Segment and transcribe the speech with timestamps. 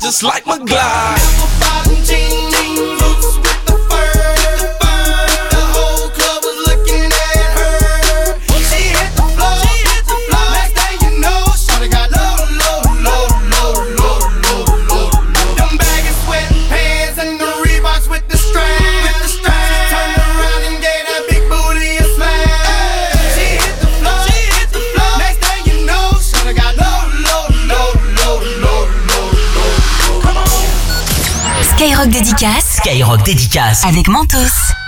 [0.00, 1.59] just like my glide.
[32.40, 33.84] Skyrock dédicace.
[33.84, 34.79] avec Mentos.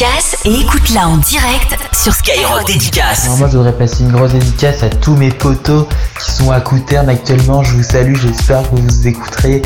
[0.00, 3.26] Dédicace et écoute-la en direct sur Skyrock dédicace.
[3.26, 5.86] Alors moi je voudrais passer une grosse dédicace à tous mes potos
[6.18, 7.62] qui sont à Couterne actuellement.
[7.62, 9.62] Je vous salue, j'espère que vous vous écouterez.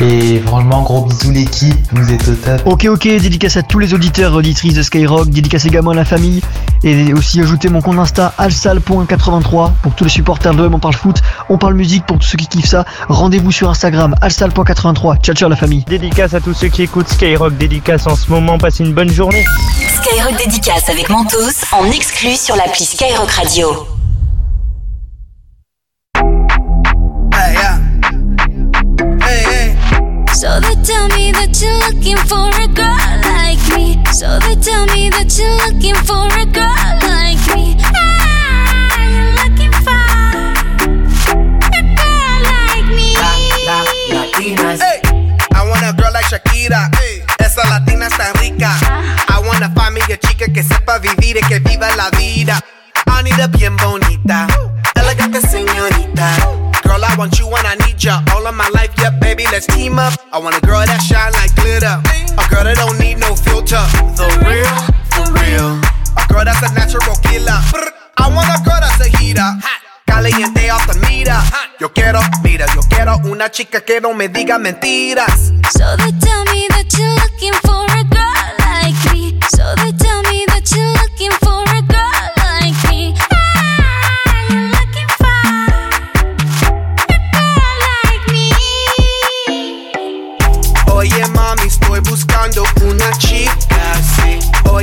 [0.00, 2.62] Et franchement, gros bisous l'équipe, vous êtes au top.
[2.64, 6.04] Ok, ok, dédicace à tous les auditeurs et auditrices de Skyrock, dédicace également à la
[6.04, 6.40] famille,
[6.84, 10.94] et aussi ajouter mon compte Insta alsal.83 pour tous les supporters de l'OM, on parle
[10.94, 11.16] foot,
[11.48, 12.84] on parle musique pour tous ceux qui kiffent ça.
[13.08, 15.20] Rendez-vous sur Instagram alsal.83.
[15.22, 15.84] Ciao, ciao la famille.
[15.84, 19.44] Dédicace à tous ceux qui écoutent Skyrock, dédicace en ce moment, passez une bonne journée.
[20.02, 23.86] Skyrock dédicace avec Mentos en exclu sur l'appli Skyrock Radio.
[27.32, 27.78] Hey, yeah.
[29.22, 29.76] Hey, hey.
[30.34, 33.23] So they tell me that you're looking for a girl.
[34.14, 37.74] So they tell me that you're looking for a girl like me.
[37.82, 39.90] Ah, you're looking for
[41.66, 43.18] a girl like me.
[43.18, 43.82] La
[44.14, 44.22] la
[44.78, 45.02] Hey,
[45.50, 46.94] I want a girl like Shakira.
[47.42, 48.70] Esa latina está rica.
[49.26, 50.46] I wanna find me a chica
[50.86, 52.60] pa' vivir y que viva la vida.
[53.06, 54.46] Anita bien bonita,
[54.94, 56.36] elegante señorita.
[56.84, 59.66] Girl, I want you and I need ya all of my life, yeah, baby, let's
[59.66, 60.12] team up.
[60.32, 61.98] I want a girl that shine like glitter,
[62.38, 63.13] a girl that don't need
[63.74, 64.70] The real,
[65.10, 65.80] for real.
[66.14, 67.58] A girl that's a natural killer.
[68.16, 69.42] I want a girl that's a heater.
[70.06, 71.42] Caliente off the mira.
[71.80, 75.52] Yo quiero, mira, yo quiero una chica que no me diga mentiras.
[75.72, 77.83] So they tell me that you're looking for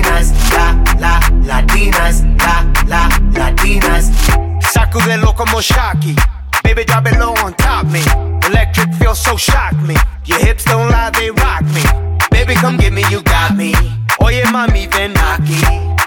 [0.00, 4.10] latinas, la, la, latinas, la, la, latinas.
[4.60, 6.16] Sacudelo como Shocky.
[6.62, 8.00] Baby, drop it low on top me.
[8.48, 9.96] Electric feels so shock me.
[10.24, 11.82] Your hips don't lie, they rock me.
[12.30, 13.74] Baby, come get me, you got me.
[14.20, 15.60] Oye, mami, ven aquí.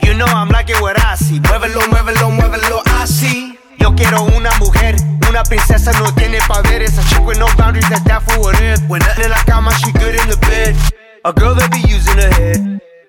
[0.04, 1.40] You know I'm liking what I see.
[1.40, 3.60] Muévelo, muévelo, muévelo, así.
[3.78, 4.96] Yo quiero una mujer,
[5.30, 6.98] una princesa no tiene poderes.
[6.98, 8.80] A chick with no boundaries, that's that for what it.
[8.88, 10.76] When nothing in la cama, she good in the bed.
[11.24, 12.76] A girl that be using her head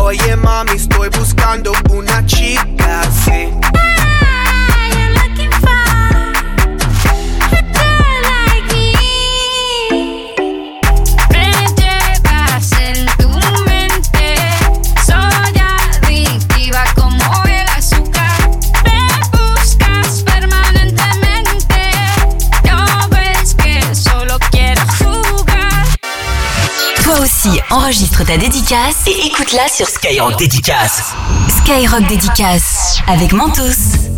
[0.00, 3.50] Oye mami, estoy buscando una chica, sí.
[27.70, 31.14] Enregistre ta dédicace et écoute-la sur Skyrock Dédicace.
[31.62, 34.17] Skyrock Dédicace avec Mentos.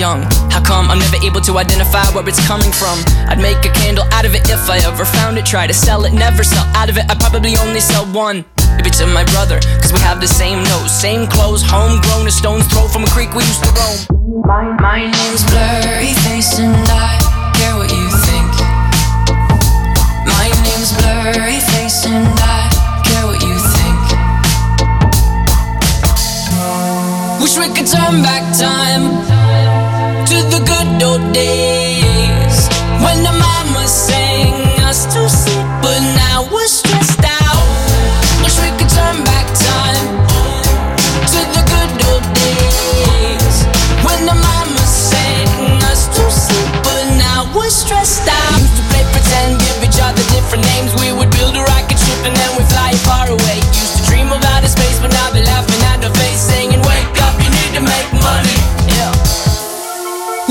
[0.00, 0.24] young.
[0.48, 2.96] How come I'm never able to identify where it's coming from?
[3.28, 5.44] I'd make a candle out of it if I ever found it.
[5.44, 7.04] Try to sell it, never sell out of it.
[7.12, 8.46] I probably only sell one.
[8.76, 12.66] Maybe to my brother, cause we have the same nose, same clothes, homegrown, a stone's
[12.72, 13.98] throw from a creek we used to roam.
[14.48, 17.20] My, my name's Blurry Face and I
[17.60, 18.52] care what you think.
[20.24, 22.72] My name's Blurry Face and I
[23.04, 24.00] care what you think.
[27.44, 29.69] Wish we could turn back time
[30.30, 32.56] to the good old days
[33.02, 34.54] when the mama sang
[34.86, 37.66] us to sleep, but now we're stressed out.
[38.38, 40.06] Wish we could turn back time
[41.34, 43.56] to the good old days
[44.06, 48.54] when the mama sang us to sleep, but now we're stressed out.
[48.54, 50.94] Used to play pretend, give each other different names.
[51.02, 53.58] We would build a rocket ship and then we fly far away.
[53.74, 55.79] Used to dream of outer space, but now they're laughing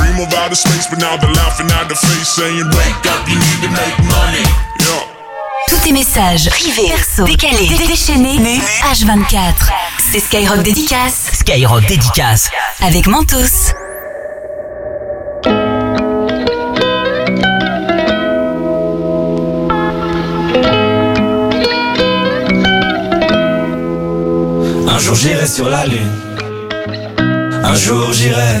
[0.00, 3.06] Used to dream of outer space, but now they're laughing at the face, saying, Wake
[3.12, 4.44] up, you need to make money.
[4.80, 5.04] Yeah.
[5.68, 8.38] Tous tes messages privés, perso, décalés, dé- déchaînés,
[8.82, 9.70] H24.
[10.12, 12.48] C'est Skyrock Dédicace Skyrock Dédicace.
[12.82, 13.72] avec Mentos.
[24.88, 26.10] Un jour j'irai sur la lune.
[27.62, 28.60] Un jour j'irai.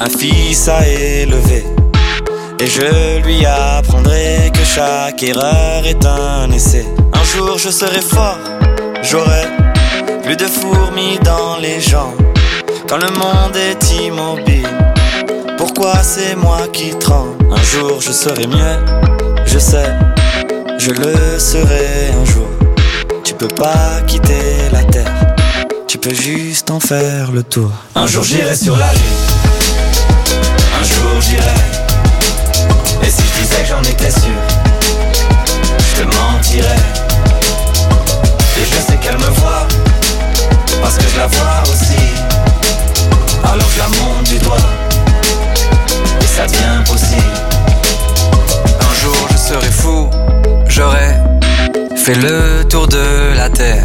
[0.00, 1.64] un fils à élever.
[2.60, 6.86] Et je lui apprendrai que chaque erreur est un essai.
[7.12, 8.38] Un jour je serai fort,
[9.02, 9.46] j'aurai
[10.22, 12.14] plus de fourmis dans les jambes.
[12.88, 14.68] Quand le monde est immobile,
[15.56, 17.36] pourquoi c'est moi qui tremble?
[17.50, 18.78] Un jour je serai mieux,
[19.46, 19.90] je sais,
[20.78, 22.48] je le serai un jour.
[23.24, 25.12] Tu peux pas quitter la terre,
[25.86, 27.70] tu peux juste en faire le tour.
[27.94, 29.37] Un jour j'irai sur la lune,
[31.36, 34.40] Et si je disais que j'en étais sûr,
[35.78, 36.84] je te mentirais.
[38.56, 39.66] Et je sais qu'elle me voit,
[40.80, 42.00] parce que je la vois aussi.
[43.44, 44.56] Alors je la monte du doigt,
[46.20, 47.22] et ça devient possible.
[48.80, 50.08] Un jour je serai fou,
[50.66, 51.14] j'aurai
[51.96, 53.84] fait le tour de la terre.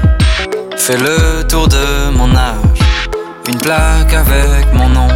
[0.81, 2.55] fait le tour de mon âge.
[3.47, 5.07] Une plaque avec mon nom,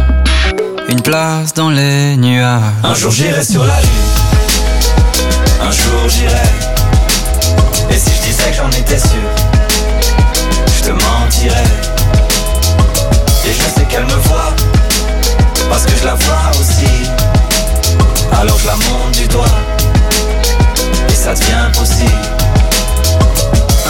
[0.88, 2.60] une place dans les nuages.
[2.84, 4.14] Un jour j'irai sur la lune,
[5.60, 6.50] un jour j'irai.
[7.90, 9.28] Et si je disais que j'en étais sûr,
[10.76, 11.72] je te mentirais.
[13.44, 14.54] Et je sais qu'elle me voit,
[15.68, 17.10] parce que je la vois aussi.
[18.40, 19.58] Alors je la monte du doigt,
[21.08, 22.35] et ça devient possible.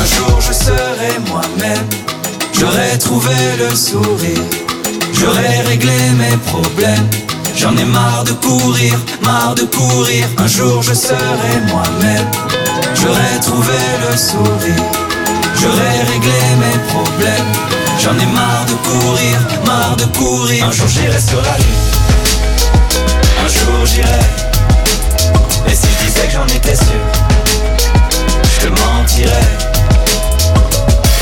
[0.07, 1.89] Un jour je serai moi-même,
[2.53, 4.45] j'aurai trouvé le sourire,
[5.13, 7.11] j'aurai réglé mes problèmes.
[7.57, 10.27] J'en ai marre de courir, marre de courir.
[10.39, 12.31] Un jour je serai moi-même,
[12.95, 14.85] j'aurai trouvé le sourire,
[15.61, 17.53] j'aurai réglé mes problèmes.
[17.99, 20.69] J'en ai marre de courir, marre de courir.
[20.69, 21.83] Un jour j'irai sur la lune,
[23.45, 24.27] un jour j'irai.
[25.69, 27.03] Et si je disais que j'en étais sûr,
[28.55, 29.76] je te mentirais.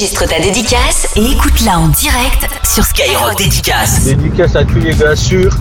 [0.00, 4.04] Enregistre ta dédicace et écoute-la en direct sur Skyrock Dédicace.
[4.04, 5.54] Dédicace à tous les gars sûrs.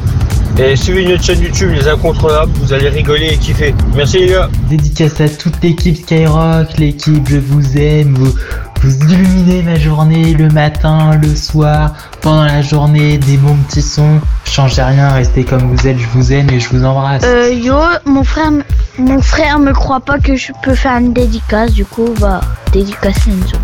[0.57, 3.75] Et suivez notre chaîne YouTube Les Incontrôlables, vous allez rigoler et kiffer.
[3.93, 4.49] Merci les gars.
[4.69, 8.33] Dédicace à toute l'équipe Skyrock, l'équipe, je vous aime, vous,
[8.81, 11.91] vous illuminez ma journée le matin, le soir,
[12.21, 14.21] pendant la journée, des bons petits sons.
[14.45, 17.23] Changez rien, restez comme vous êtes, je vous aime et je vous embrasse.
[17.25, 18.51] Euh, yo, mon frère,
[18.97, 22.39] mon frère me croit pas que je peux faire une dédicace, du coup, bah,
[22.71, 23.57] dédicace Enzo.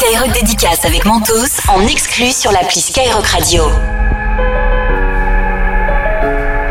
[0.00, 3.64] Skyrock Dédicace avec Mentos en exclu sur l'appli Skyrock Radio.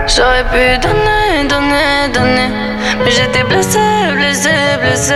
[0.07, 2.49] J'aurais pu donner, donner, donner,
[3.03, 3.77] mais j'étais blessé,
[4.15, 4.49] blessé,
[4.81, 5.13] blessé.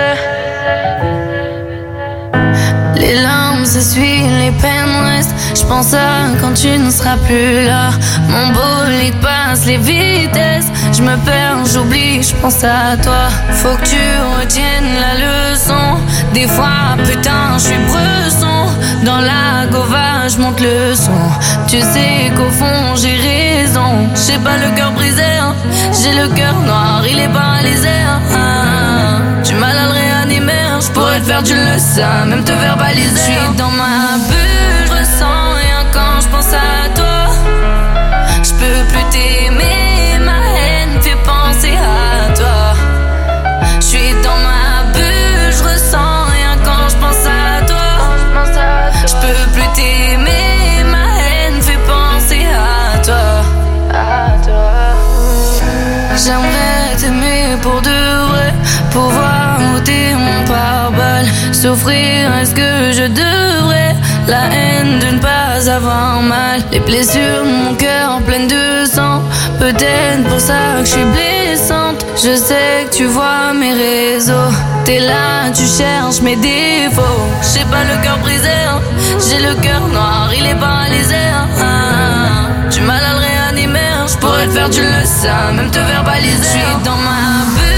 [2.96, 5.34] Les larmes s'essuient, les peines restent.
[5.55, 7.89] Je pense à quand tu ne seras plus là.
[8.29, 10.67] Mon bolide passe les vitesses.
[10.96, 13.29] Je me perds, j'oublie, je pense à toi.
[13.53, 14.03] Faut que tu
[14.39, 15.98] retiennes la leçon.
[16.34, 18.66] Des fois, putain, je suis bresson.
[19.06, 21.12] Dans la gova, je monte le son.
[21.68, 23.92] Tu sais qu'au fond, j'ai raison.
[24.25, 25.54] J'ai pas le cœur brisé, hein.
[26.02, 27.90] j'ai le cœur noir, il est paralysé.
[27.90, 29.22] hein.
[29.44, 30.80] Tu m'as à le hein.
[30.80, 33.10] je pourrais te faire du le sein, même te verbaliser.
[33.16, 34.52] Je suis dans ma bulle,
[61.75, 63.96] est-ce que je devrais
[64.27, 66.62] La haine de ne pas avoir mal?
[66.72, 69.22] Les blessures mon cœur pleines de sang.
[69.60, 72.06] Peut-être pour ça que je suis blessante.
[72.15, 74.51] Je sais que tu vois mes réseaux.
[74.86, 77.22] T'es là, tu cherches mes défauts.
[77.53, 78.80] J'ai pas le cœur brisé, hein.
[79.27, 81.15] j'ai le cœur noir, il est paralysé.
[81.60, 82.50] hein.
[82.70, 84.05] Tu m'as à le hein.
[84.07, 86.38] je pourrais te faire du le sein, même te verbaliser.
[86.38, 87.73] Je suis dans ma bulle,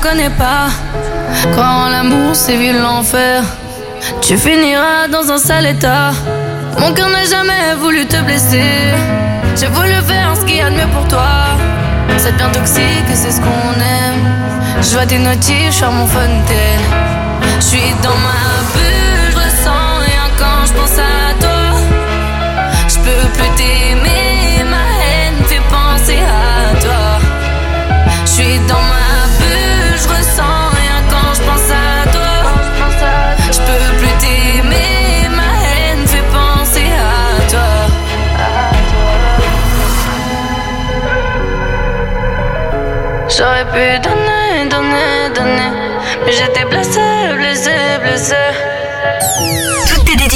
[0.00, 0.68] connais pas.
[1.54, 3.42] Quand l'amour sévit l'enfer,
[4.20, 6.12] tu finiras dans un sale état.
[6.78, 8.94] Mon cœur n'a jamais voulu te blesser.
[9.56, 11.56] J'ai voulu faire ce qu'il y a de mieux pour toi.
[12.16, 14.24] C'est bien toxique, c'est ce qu'on aime.
[14.82, 16.86] Je vois tes notifs sur mon fontaine.
[17.60, 18.42] Je suis dans ma
[18.74, 21.80] bulle, je ressens rien quand je pense à toi.
[22.88, 23.50] Je peux plus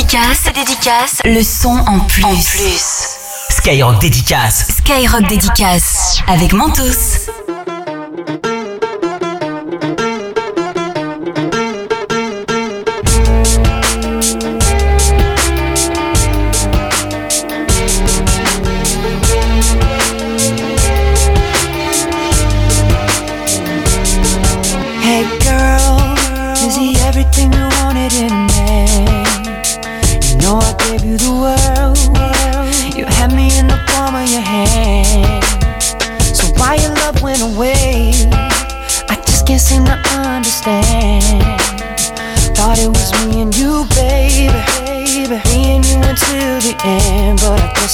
[0.07, 2.25] Tes dédicaces, le son en plus.
[2.25, 3.17] En plus.
[3.49, 4.67] Skyrock Dédicace.
[4.79, 7.24] Skyrock Dédicace avec Mentos.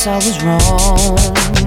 [0.03, 1.60] Guess I was wrong.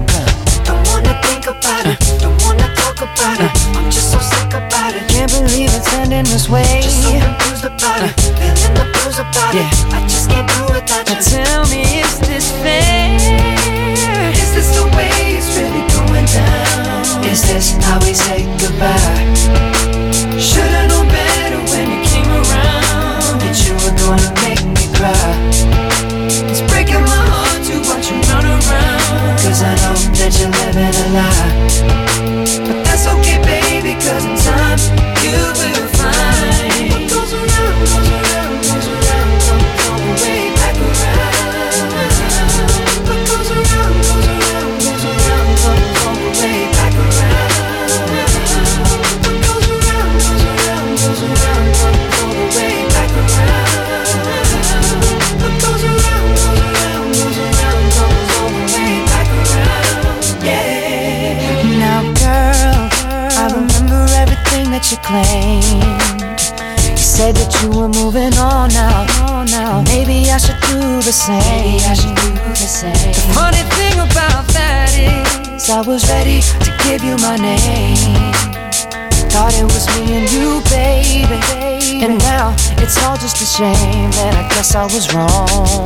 [84.83, 85.82] I was wrong.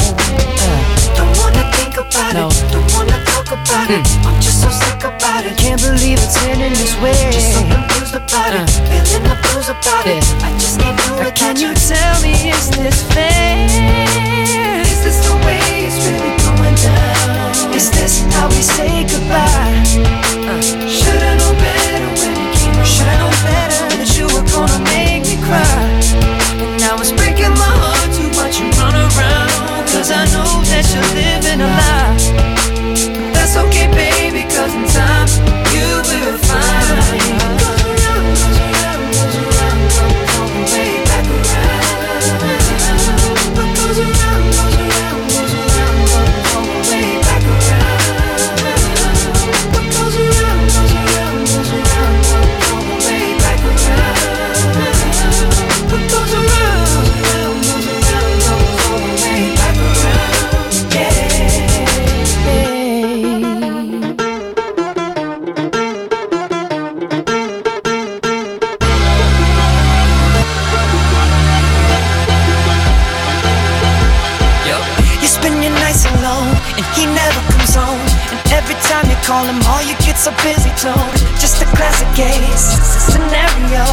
[75.47, 78.03] You spend your nights alone, and he never comes home.
[78.35, 81.07] And every time you call him, all you get's a busy tone.
[81.39, 83.87] Just a classic case, it's a scenario.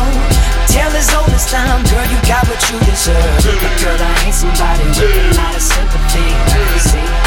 [0.67, 3.39] Tell his oldest time, girl, you got what you deserve.
[3.63, 6.27] But girl, I ain't somebody with a lot of sympathy.
[6.83, 7.24] See,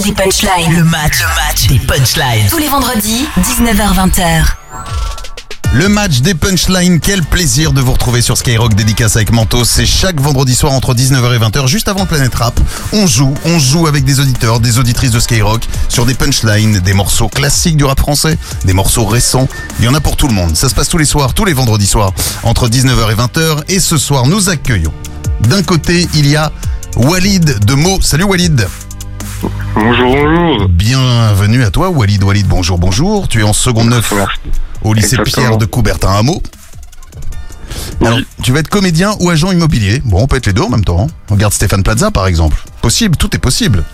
[0.00, 0.76] match des punchlines.
[0.76, 2.46] Le match, le match des punchlines.
[2.48, 4.44] Tous les vendredis, 19h-20h.
[5.74, 9.64] Le match des punchlines, quel plaisir de vous retrouver sur Skyrock dédicace avec Mentos.
[9.64, 12.58] C'est chaque vendredi soir entre 19h et 20h, juste avant Planète Rap.
[12.92, 16.94] On joue, on joue avec des auditeurs, des auditrices de Skyrock sur des punchlines, des
[16.94, 19.48] morceaux classiques du rap français, des morceaux récents.
[19.80, 20.56] Il y en a pour tout le monde.
[20.56, 23.64] Ça se passe tous les soirs, tous les vendredis soirs, entre 19h et 20h.
[23.68, 24.94] Et ce soir, nous accueillons.
[25.42, 26.50] D'un côté, il y a
[26.96, 28.00] Walid de Meaux.
[28.00, 28.66] Salut Walid.
[29.74, 30.68] Bonjour, bonjour.
[30.68, 32.22] Bienvenue à toi, Walid.
[32.22, 33.28] Walid, bonjour, bonjour.
[33.28, 34.12] Tu es en seconde neuf
[34.82, 35.46] au lycée Exactement.
[35.46, 36.22] Pierre de Coubertin.
[38.00, 40.02] Alors, tu vas être comédien ou agent immobilier.
[40.04, 41.02] Bon, on peut être les deux en même temps.
[41.08, 41.12] hein.
[41.28, 42.62] Regarde Stéphane Plaza, par exemple.
[42.82, 43.84] Possible, tout est possible.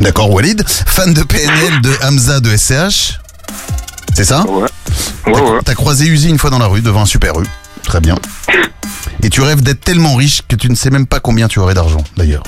[0.00, 0.62] D'accord, Walid.
[0.66, 3.18] Fan de PNL, de Hamza, de SCH.
[4.14, 4.68] C'est ça Ouais.
[5.24, 7.46] T'as- T'as croisé Uzi une fois dans la rue, devant un super rue.
[7.82, 8.16] Très bien.
[9.22, 11.74] Et tu rêves d'être tellement riche que tu ne sais même pas combien tu aurais
[11.74, 12.42] d'argent, d'ailleurs.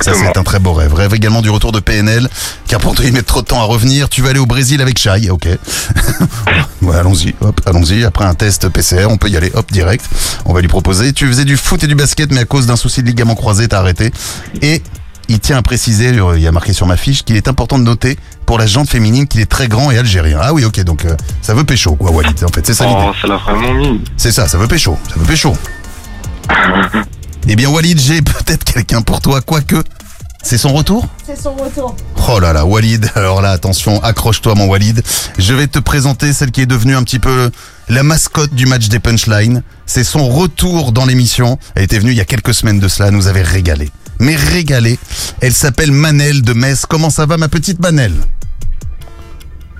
[0.00, 0.94] Ça, c'est un très beau rêve.
[0.94, 2.28] Rêve également du retour de PNL,
[2.66, 4.08] car pour toi, il met trop de temps à revenir.
[4.08, 5.46] Tu vas aller au Brésil avec Shai, ok.
[6.82, 8.04] ouais, allons-y, hop, allons-y.
[8.04, 10.04] Après un test PCR, on peut y aller, hop, direct.
[10.44, 11.12] On va lui proposer.
[11.12, 13.68] Tu faisais du foot et du basket, mais à cause d'un souci de ligament croisé,
[13.68, 14.12] t'as arrêté.
[14.62, 14.82] Et
[15.28, 17.78] il tient à préciser, euh, il y a marqué sur ma fiche, qu'il est important
[17.78, 20.38] de noter pour la jante féminine qu'il est très grand et algérien.
[20.42, 22.44] Ah oui, ok, donc euh, ça veut pécho, quoi, Walid.
[22.44, 23.00] En fait, c'est ça l'idée.
[23.00, 24.02] Oh, ça l'a vraiment mis.
[24.16, 25.56] C'est ça, ça veut pécho, ça veut pécho.
[27.52, 29.82] eh bien Walid, j'ai peut-être quelqu'un pour toi, quoique.
[30.42, 31.96] C'est son retour C'est son retour.
[32.28, 35.02] Oh là là, Walid, alors là, attention, accroche-toi mon Walid.
[35.38, 37.50] Je vais te présenter celle qui est devenue un petit peu
[37.88, 39.62] la mascotte du match des punchlines.
[39.86, 41.58] C'est son retour dans l'émission.
[41.74, 43.90] Elle était venue il y a quelques semaines de cela, elle nous avait régalé.
[44.20, 44.98] Mais régalé.
[45.40, 46.84] Elle s'appelle Manel de Metz.
[46.86, 48.12] Comment ça va ma petite Manel?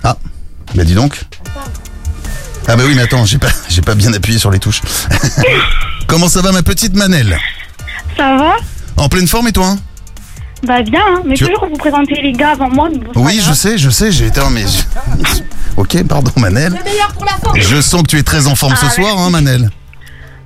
[0.02, 0.16] Ah,
[0.74, 1.24] bah dis donc.
[2.66, 4.80] Ah bah oui, mais attends, j'ai pas, j'ai pas bien appuyé sur les touches.
[6.06, 7.38] Comment ça va ma petite Manel
[8.16, 8.54] Ça va
[8.96, 9.78] En pleine forme et toi hein
[10.66, 12.88] Bah bien, hein, mais Tu- toujours vous présenter les gars avant moi.
[12.90, 14.40] mais bon, c'est Oui, je sais, je sais, j'ai été...
[14.44, 14.64] oh, mais...
[15.76, 16.72] ok, pardon Manel.
[16.72, 17.52] Le meilleur pour la fin.
[17.58, 19.70] Je sens que tu es très en forme ce Ah, soir, hein, Manel.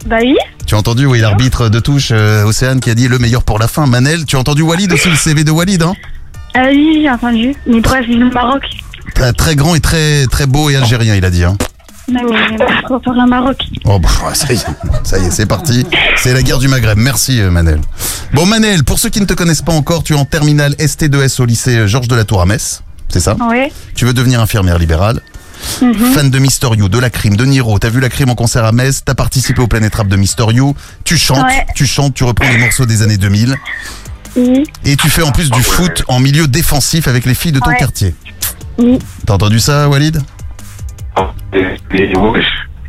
[0.07, 0.37] Bah oui.
[0.67, 3.59] Tu as entendu, oui, l'arbitre de touche, euh, Océane, qui a dit le meilleur pour
[3.59, 3.87] la fin.
[3.87, 5.95] Manel, tu as entendu Walid aussi, le CV de Walid, hein
[6.57, 7.55] Euh, oui, j'ai entendu.
[7.67, 8.63] Mais bref, vive le Maroc.
[9.15, 11.43] Très- Très grand et très très beau et algérien, il a dit.
[11.45, 11.57] Hein.
[12.11, 12.57] Mais oui, mais
[12.89, 13.59] on va faire le Maroc.
[13.85, 14.65] Oh, bah, ça y est,
[15.05, 15.85] ça y est, c'est parti.
[16.17, 16.97] C'est la guerre du Maghreb.
[16.99, 17.81] Merci, euh, Manel.
[18.33, 21.41] Bon, Manel, pour ceux qui ne te connaissent pas encore, tu es en terminale ST2S
[21.41, 22.83] au lycée euh, Georges de la Tour à Metz.
[23.09, 23.37] C'est ça?
[23.49, 23.71] Ouais.
[23.95, 25.21] Tu veux devenir infirmière libérale
[25.83, 26.13] Mhm.
[26.15, 28.65] Fan de Mister You, de la crime, de Niro, t'as vu la crime en concert
[28.65, 31.67] à Metz, t'as participé au Planet Rap de Mister You, tu chantes, Ouais.
[31.75, 33.57] tu chantes, tu reprends les morceaux des années 2000,
[34.37, 34.63] Oui.
[34.85, 37.71] et tu fais en plus du foot en milieu défensif avec les filles de ton
[37.71, 37.77] Ouais.
[37.77, 38.15] quartier.
[38.79, 39.01] Oui.
[39.27, 40.23] T'as entendu ça, Walid?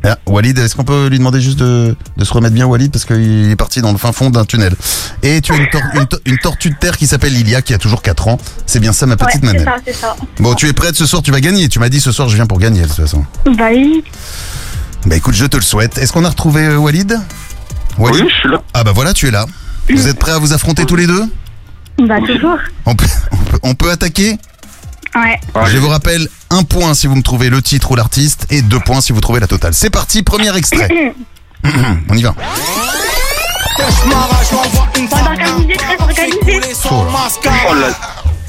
[0.05, 3.03] Ah, Walid, est-ce qu'on peut lui demander juste de, de se remettre bien, Walid, parce
[3.03, 4.73] qu'il est parti dans le fin fond d'un tunnel.
[5.23, 7.73] Et tu as une, tor- une to- une tortue de terre qui s'appelle Lilia, qui
[7.73, 8.39] a toujours 4 ans.
[8.65, 9.65] C'est bien ça, ma petite ouais, c'est Manel.
[9.65, 10.15] ça, c'est ça.
[10.39, 11.67] Bon, tu es prête ce soir, tu vas gagner.
[11.67, 13.25] Tu m'as dit ce soir, je viens pour gagner, de toute façon.
[13.57, 14.01] Bah oui.
[15.05, 15.97] Bah écoute, je te le souhaite.
[15.97, 17.19] Est-ce qu'on a retrouvé euh, Walid?
[17.97, 18.21] Walid?
[18.23, 18.61] Oui, je suis là.
[18.73, 19.45] Ah bah voilà, tu es là.
[19.89, 21.23] Vous êtes prêts à vous affronter tous les deux?
[22.07, 22.57] Bah toujours.
[22.85, 24.37] on peut, on, peut, on peut attaquer?
[25.15, 25.39] Ouais.
[25.67, 28.79] Je vous rappelle, un point si vous me trouvez le titre ou l'artiste et deux
[28.79, 29.73] points si vous trouvez la totale.
[29.73, 31.13] C'est parti, premier extrait.
[32.09, 32.35] on y va.
[36.11, 36.29] Très.
[36.91, 37.05] Oh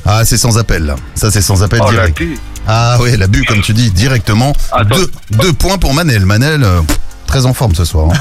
[0.04, 0.96] Ah, c'est sans appel là.
[1.14, 2.22] Ça, c'est sans appel oh, la direct.
[2.66, 4.52] Ah ouais, la bu, comme tu dis, directement.
[4.72, 4.96] Attends.
[4.96, 6.26] Deux, deux points pour Manel.
[6.26, 8.10] Manel, euh, pff, très en forme ce soir.
[8.12, 8.18] hein.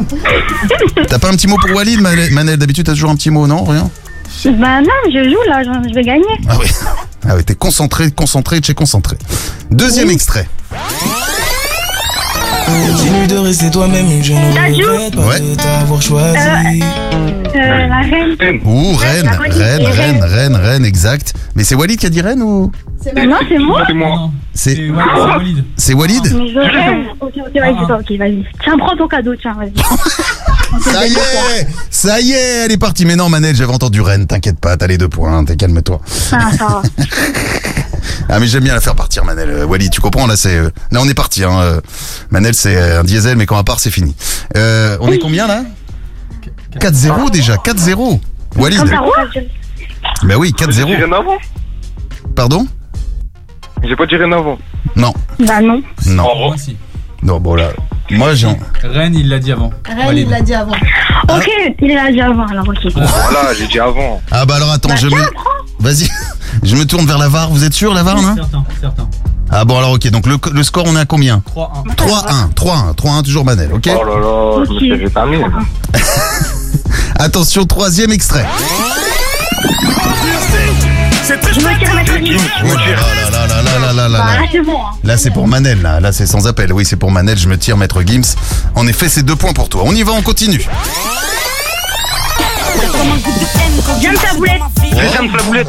[1.08, 2.32] T'as pas un petit mot pour Walid, Manel?
[2.32, 3.64] Manel, d'habitude, t'as toujours un petit mot, non?
[3.64, 3.90] Rien?
[4.44, 6.24] Bah non, je joue là, je je vais gagner.
[6.48, 6.66] Ah oui.
[7.28, 9.18] Ah oui, t'es concentré, concentré, t'es concentré.
[9.70, 10.48] Deuxième extrait.
[12.66, 15.40] Continue de rester toi-même, je ne regrette pas Ouais.
[15.40, 16.82] de t'avoir choisi.
[17.54, 18.60] Euh, la reine.
[18.64, 20.22] Ouh, Rennes, la Walid, Rennes, et Rennes, Rennes.
[20.24, 21.34] Rennes, Rennes, exact.
[21.56, 22.70] Mais c'est Walid qui a dit Rennes ou?
[23.16, 23.82] Non, c'est moi.
[23.86, 24.30] C'est moi.
[24.52, 26.26] C'est ouais, c'est Walid.
[27.20, 27.98] Ok, ok, vas-y, Ah.
[27.98, 28.44] ok, vas-y.
[28.62, 29.72] Tiens, prends ton cadeau, tiens, vas-y.
[30.82, 33.04] Ça y est Ça y est, elle est partie.
[33.04, 36.00] Mais non, Manel, j'avais entendu Rennes, t'inquiète pas, t'as les deux points, t'es calme-toi.
[36.32, 36.82] Ah, ça va.
[38.28, 39.48] Ah mais j'aime bien la faire partir Manel.
[39.50, 41.58] Euh, Walid, tu comprends là c'est euh, là on est parti hein.
[41.60, 41.80] euh,
[42.30, 44.14] Manel c'est un diesel mais quand à part c'est fini.
[44.56, 45.62] Euh, on est combien là?
[46.78, 48.20] 4-0 déjà, 4-0.
[48.56, 48.78] Walid.
[48.78, 49.00] Comme ça,
[50.24, 50.84] Bah oui, J'ai dit 4-0.
[50.96, 51.36] rien avant
[52.36, 52.66] Pardon?
[53.82, 54.58] J'ai pas dit rien avant.
[54.96, 55.82] Non, Bah non.
[56.06, 56.22] non.
[56.36, 56.76] Moi aussi.
[57.22, 57.70] Non, bon là.
[58.10, 58.48] Moi j'ai
[58.82, 59.70] Rennes, il l'a dit avant.
[59.86, 60.72] Rennes, il l'a dit avant.
[61.28, 61.48] Ok,
[61.80, 62.78] il l'a dit avant, alors ok.
[62.92, 64.20] Voilà, j'ai dit avant.
[64.30, 66.08] Ah bah alors attends, Bah, je tiens, me Vas-y.
[66.62, 67.50] Je me tourne vers la VAR.
[67.50, 69.08] Vous êtes sûr, la VAR oui, hein Certain, certain.
[69.50, 70.08] Ah bon, alors ok.
[70.10, 71.94] Donc le, score, on est à combien 3-1.
[71.96, 75.26] 3-1, 3-1, 3-1, toujours Manel, ok Oh là là, je me suis pas.
[77.24, 78.46] Attention, troisième extrait.
[81.28, 82.98] Je me oh bah, tire
[84.58, 84.90] hein.
[85.04, 85.82] là, c'est pour Manel.
[85.82, 86.72] Là, là c'est sans appel.
[86.72, 87.38] Oui, c'est pour Manel.
[87.38, 88.36] Je me tire, maître Gims.
[88.74, 89.82] En effet, c'est deux points pour toi.
[89.84, 90.64] On y va, on continue.
[94.00, 94.60] Viens de ta boulette.
[94.92, 95.68] Viens ta boulette.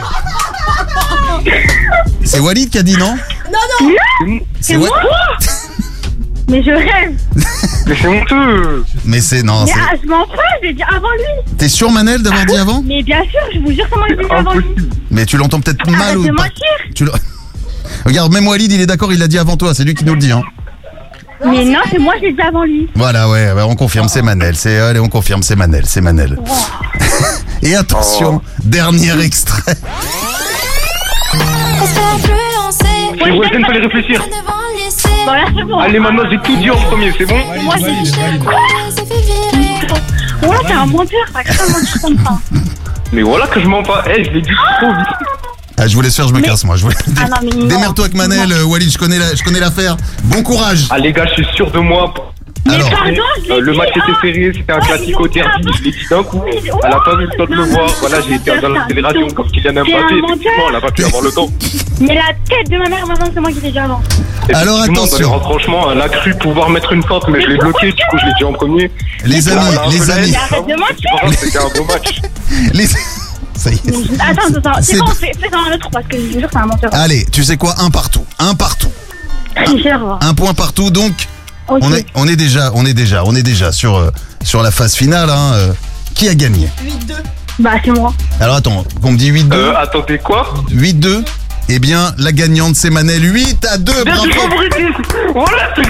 [2.23, 3.15] C'est Walid qui a dit non
[3.51, 3.59] Non,
[4.27, 4.39] non.
[4.59, 4.89] C'est moi
[6.49, 7.13] Mais je rêve.
[7.87, 8.83] Mais c'est honteux.
[9.05, 9.63] Mais c'est non.
[9.63, 11.55] Mais c'est- ah, je m'en fous, je l'ai dit avant lui.
[11.57, 14.15] T'es sûr, Manel, d'avoir dit avant Mais bien sûr, je vous jure, c'est moi qui
[14.15, 14.65] l'ai dit avant lui.
[15.11, 16.47] Mais tu l'entends peut-être mal Arrête ou pas
[16.93, 17.11] tu le-
[18.05, 19.73] Regarde, même Walid, il est d'accord, il l'a dit avant toi.
[19.73, 20.31] C'est lui qui nous le dit.
[20.33, 20.41] Hein.
[21.45, 22.89] Mais non, c'est moi qui l'ai dit avant lui.
[22.95, 24.55] Voilà, ouais, ouais, on confirme, c'est Manel.
[24.57, 26.37] C'est allez, on confirme, c'est Manel, c'est Manel.
[27.63, 29.75] Et attention, dernier extrait.
[31.31, 34.21] C'est ouais, il fallait réfléchir.
[35.25, 35.77] Bon, là, c'est bon.
[35.79, 38.11] Allez, maintenant, j'ai tout dit en premier, c'est bon Moi, j'ai Valide, dit.
[38.19, 38.43] valide.
[40.43, 42.37] Ouais, t'es un menteur, t'as mentir comme ça.
[43.13, 44.03] Mais voilà que je mens pas.
[44.09, 45.05] Eh, je l'ai dit trop vite.
[45.77, 46.75] Ah, je vous laisse faire, je me Mais- casse, moi.
[46.75, 46.91] Je vous...
[47.17, 47.39] Ah.
[47.41, 49.95] Démerde-toi avec Manel, euh, Walid, je connais la- je connais l'affaire.
[50.23, 50.87] Bon courage.
[50.89, 52.13] Ah, les gars, je suis sûr de moi.
[52.65, 55.67] Mais Alors, pardon, je l'ai Euh, le match était serré, c'était un Oh, au derby,
[55.77, 56.41] je l'ai dit d'un coup.
[56.47, 57.89] Elle a pas eu le temps de le voir.
[58.01, 59.91] Voilà, j'ai été dans l'accélération comme Kylian Mbappé.
[59.91, 61.49] Effectivement, elle a pas pu avoir le temps.
[61.99, 64.01] Mais la tête de ma mère, maintenant, c'est moi qui l'ai dit avant.
[64.53, 65.33] Alors, attention.
[65.33, 68.25] retranchements, elle a cru pouvoir mettre une fente, mais je l'ai bloqué, du coup, je
[68.25, 68.91] l'ai dit en premier.
[69.25, 71.39] Les Là, amis, les amis, Arrête de mentir.
[71.39, 72.21] C'était un beau match.
[72.73, 72.87] les...
[73.55, 74.21] Ça y est.
[74.21, 76.89] Attends, attends, C'est- bon, fais un autre parce que je jure, c'est un menteur.
[76.93, 77.75] Allez, tu sais quoi?
[77.79, 78.89] Un partout, un partout,
[80.21, 80.89] un point partout.
[80.89, 81.11] Donc,
[81.67, 84.11] On est, on est déjà, on est déjà, on est déjà sur euh,
[84.43, 85.29] sur la phase finale.
[85.29, 85.73] Hein, euh.
[86.15, 87.13] Qui a gagné 8-2.
[87.59, 88.13] Bah, c'est moi.
[88.39, 91.23] Alors attends, on me dit 8-2, Euh, attendez, quoi 8-2.
[91.69, 94.03] Eh bien, la gagnante c'est Manel 8 à 2.
[94.03, 94.29] Bien Bravo.
[95.33, 95.83] Voilà, c'est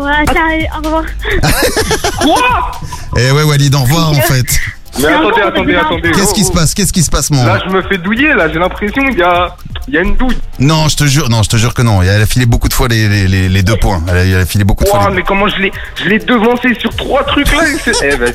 [0.00, 1.04] Ouais, tiens, allez, au revoir.
[3.16, 4.46] Eh ouais, Walid, au revoir en fait.
[5.00, 6.10] Mais attendez, attendez, attendez.
[6.12, 8.48] Qu'est-ce qui se passe Qu'est-ce qui se passe, mon Là, je me fais douiller, là,
[8.52, 9.56] j'ai l'impression qu'il y a...
[9.88, 10.38] Il y a une douille.
[10.60, 12.02] Non, je te jure, non, je te jure que non.
[12.02, 14.00] Elle a filé beaucoup de fois les, les, les, les deux points.
[14.08, 15.08] Elle a, elle a filé beaucoup de fois.
[15.10, 17.68] Les- mais comment je l'ai, je l'ai devancé sur trois trucs là.
[17.68, 18.32] et c'est- Eh ben,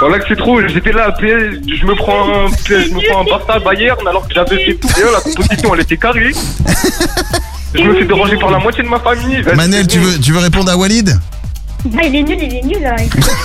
[0.00, 0.60] voilà que c'est trop.
[0.68, 4.28] J'étais là, PS, je me prends un, PS, je me prends un Barça Bayern alors
[4.28, 5.06] que j'avais fait tout bien.
[5.10, 6.32] La composition, elle était carrée.
[7.74, 9.42] Je me fais déranger par la moitié de ma famille.
[9.42, 10.04] Vas-y, Manel, c'est tu bon.
[10.06, 11.18] veux, tu veux répondre à Walid?
[11.84, 12.82] Bah, il est nul, il est nul.
[12.82, 12.96] là.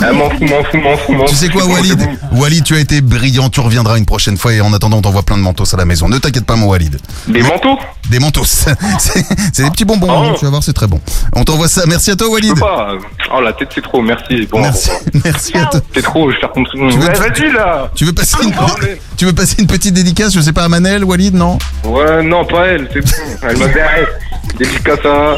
[0.02, 2.00] Ah, m'en fous, m'en fous, m'en fous, Tu sais quoi, Walid.
[2.34, 5.22] Walid, tu as été brillant, tu reviendras une prochaine fois et en attendant, on t'envoie
[5.24, 6.10] plein de mentos à la maison.
[6.10, 6.98] Ne t'inquiète pas, mon Walid.
[7.28, 7.78] Des manteaux
[8.10, 8.44] Des mentos.
[9.00, 11.00] c'est des petits bonbons, hein, tu vas voir, c'est très bon.
[11.34, 11.84] On t'envoie ça.
[11.88, 12.54] Merci à toi, Je Walid.
[12.56, 12.94] peux pas.
[13.34, 14.48] Oh, la tête, c'est trop, merci.
[14.52, 15.82] Bon, Merci, bon, merci à toi.
[15.94, 16.44] C'est trop, je Tu
[16.98, 20.34] veux- Ouais, là Tu veux passer une, Ah, mais- tu veux passer une petite dédicace,
[20.34, 21.58] je sais pas, à Manel, Walid, non?
[21.84, 23.12] Ouais, non, pas elle, c'est bon.
[23.44, 23.66] Elle m'a.
[24.58, 25.38] Dédicace à...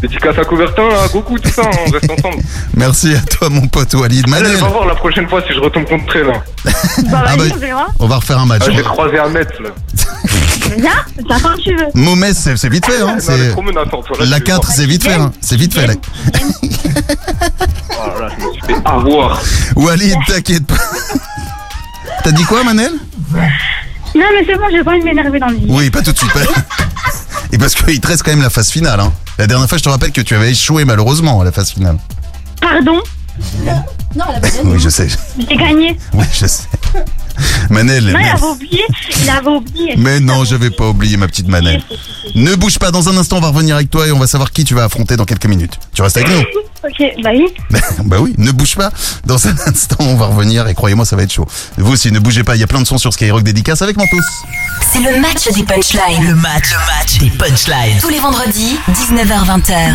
[0.00, 2.42] Dédicace à Coubertin, à Goku, tout ça, hein, on reste ensemble.
[2.74, 4.28] Merci à toi, mon pote Walid.
[4.28, 6.42] Manel, elle va voir la prochaine fois si je retombe contre hein.
[7.10, 8.62] Bah, Ah vas-y, bah- on on va refaire un match.
[8.66, 9.70] Ah, J'ai croisé un mètre, là.
[10.76, 10.90] Viens,
[11.28, 11.86] ça quand tu veux.
[11.94, 13.16] Momès, c'est c'est vite fait, hein.
[13.18, 14.74] C'est- voilà, La tu 4, vois.
[14.74, 15.32] c'est vite fait, hein.
[15.40, 15.94] C'est vite fait, là.
[17.90, 19.40] Oh là là, je me suis fait avoir.
[19.76, 20.74] Walid, t'inquiète pas.
[22.22, 22.92] T'as dit quoi, Manel?
[23.32, 25.66] Non, mais c'est bon, j'ai pas envie de m'énerver dans le lit.
[25.68, 26.32] Oui, pas tout de suite.
[26.32, 26.40] pas-
[27.54, 28.98] Et parce qu'il te reste quand même la phase finale.
[28.98, 29.12] Hein.
[29.38, 31.98] La dernière fois, je te rappelle que tu avais échoué malheureusement à la phase finale.
[32.60, 33.00] Pardon?
[34.16, 35.06] Non, elle a pas Oui, je sais.
[35.38, 35.96] J'ai gagné.
[36.14, 36.64] Oui, je sais.
[37.70, 38.84] Manel, Non, il mais, avait oublié.
[39.22, 39.94] Il avait oublié.
[39.96, 41.82] mais non, j'avais pas oublié ma petite Manel.
[42.34, 44.52] Ne bouge pas, dans un instant, on va revenir avec toi et on va savoir
[44.52, 45.78] qui tu vas affronter dans quelques minutes.
[45.94, 46.40] Tu restes avec nous
[46.84, 47.46] Ok, bah oui.
[48.04, 48.90] Bah oui, ne bouge pas.
[49.24, 51.46] Dans un instant, on va revenir et croyez-moi, ça va être chaud.
[51.78, 53.96] Vous aussi, ne bougez pas, il y a plein de sons sur Skyrock dédicace avec
[53.96, 54.16] Mentos.
[54.92, 56.26] C'est le match des punchlines.
[56.28, 57.98] Le match, le match des punchlines.
[58.00, 59.94] Tous les vendredis, 19h-20h.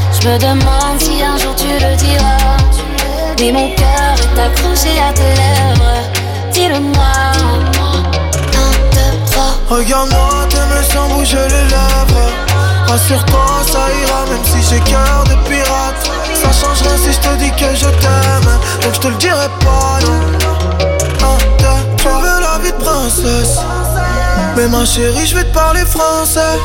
[0.21, 2.57] Je me demande si un jour tu le diras.
[3.39, 5.97] Oui, mon cœur est accroché à tes lèvres.
[6.53, 7.15] Dis-le-moi.
[8.53, 9.77] Un, deux, trois.
[9.77, 12.29] Regarde-moi, t'aimes sans bouger les lèvres.
[12.87, 16.11] Rassure-toi, ça ira, même si j'ai cœur de pirate.
[16.35, 18.59] Ça change rien si je te dis que je t'aime.
[18.83, 19.97] Donc je te le dirai pas.
[21.25, 21.97] Un, deux.
[21.97, 23.57] Tu veux la vie de princesse.
[24.55, 26.59] Mais ma chérie, je vais te parler français.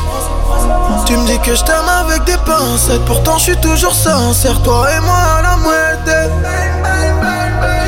[1.05, 3.05] Tu me dis que je t'aime avec des pincettes.
[3.05, 4.61] Pourtant, je suis toujours sincère.
[4.61, 5.77] Toi et moi à la moitié.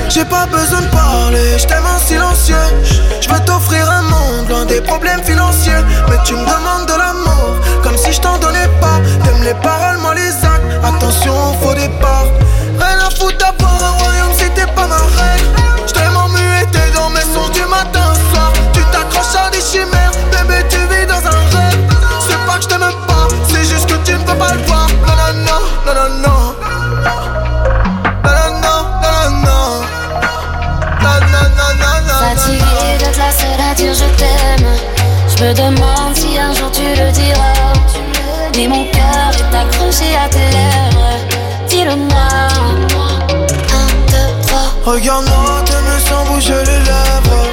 [0.09, 2.55] J'ai pas besoin de parler, je t'aime en silencieux.
[3.21, 5.83] Je veux t'offrir un monde loin des problèmes financiers.
[6.09, 8.99] Mais tu me demandes de l'amour, comme si je t'en donnais pas.
[9.23, 10.83] T'aimes les paroles, moi les actes.
[10.83, 12.25] Attention au faux départ.
[12.79, 13.53] Rien à foutre
[35.49, 37.73] me demande si un jour tu le diras.
[38.55, 41.15] Mais mon cœur est accroché à tes lèvres.
[41.67, 42.29] Dis-le-moi.
[43.79, 44.93] Un, deux, trois.
[44.93, 47.47] Regarde-moi, t'aimes sans bouger les lèvres.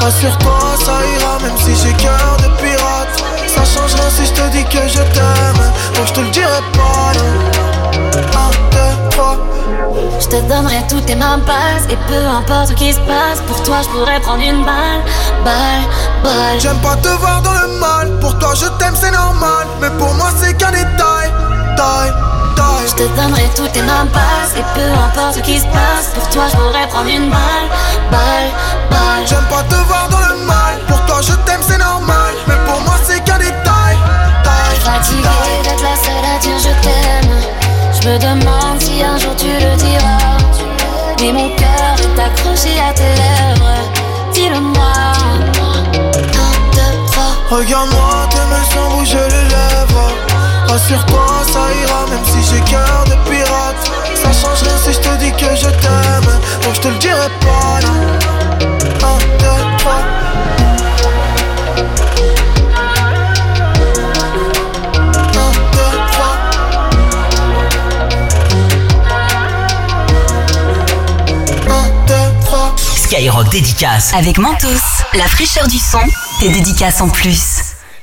[0.00, 2.65] Rassure-toi, ça ira, même si j'ai cœur de.
[4.10, 5.62] Si je te dis que je t'aime.
[5.94, 7.46] Donc je te le dirai pas, non.
[8.40, 9.36] Un, deux, trois.
[10.20, 13.62] Je te donnerai toutes tes mains passes Et peu importe ce qui se passe Pour
[13.62, 15.02] toi je pourrais prendre une balle
[15.44, 15.84] Balle,
[16.22, 18.10] balle J'aime pas te voir dans le mal.
[18.20, 19.66] Pour toi, je t'aime, c'est normal.
[19.80, 21.30] Mais pour moi, c'est qu'un détail.
[21.76, 22.12] Taille,
[22.56, 22.86] taille.
[22.88, 26.28] Je te donnerai toutes tes mains passes Et peu importe ce qui se passe Pour
[26.30, 27.68] toi je pourrais prendre une balle
[28.10, 28.50] Balle,
[28.90, 30.78] balle J'aime pas te voir dans le mal.
[30.88, 32.34] Pour toi, je t'aime, c'est normal.
[32.48, 33.65] Mais pour moi, c'est qu'un détail.
[34.86, 35.62] Taille, Fatigué taille.
[35.64, 37.36] d'être la seule à dire je t'aime
[38.00, 40.38] Je me demande si un jour tu le diras
[41.20, 43.82] Mais mon cœur est accroché à tes lèvres
[44.32, 44.92] Dis-le-moi
[47.50, 50.10] Regarde-moi, t'aimes sans bouger les lèvres.
[50.66, 53.92] Rassure-toi, ça ira, même si j'ai cœur de pirate.
[54.14, 56.40] Ça change rien si je te dis que je t'aime.
[56.64, 57.78] Donc je te le dirai pas,
[58.98, 59.10] trois.
[59.10, 60.15] Un, deux, trois.
[73.06, 74.12] Skyrock dédicace.
[74.14, 74.66] Avec Mentos,
[75.14, 76.00] la fraîcheur du son,
[76.40, 77.55] tes dédicaces en plus.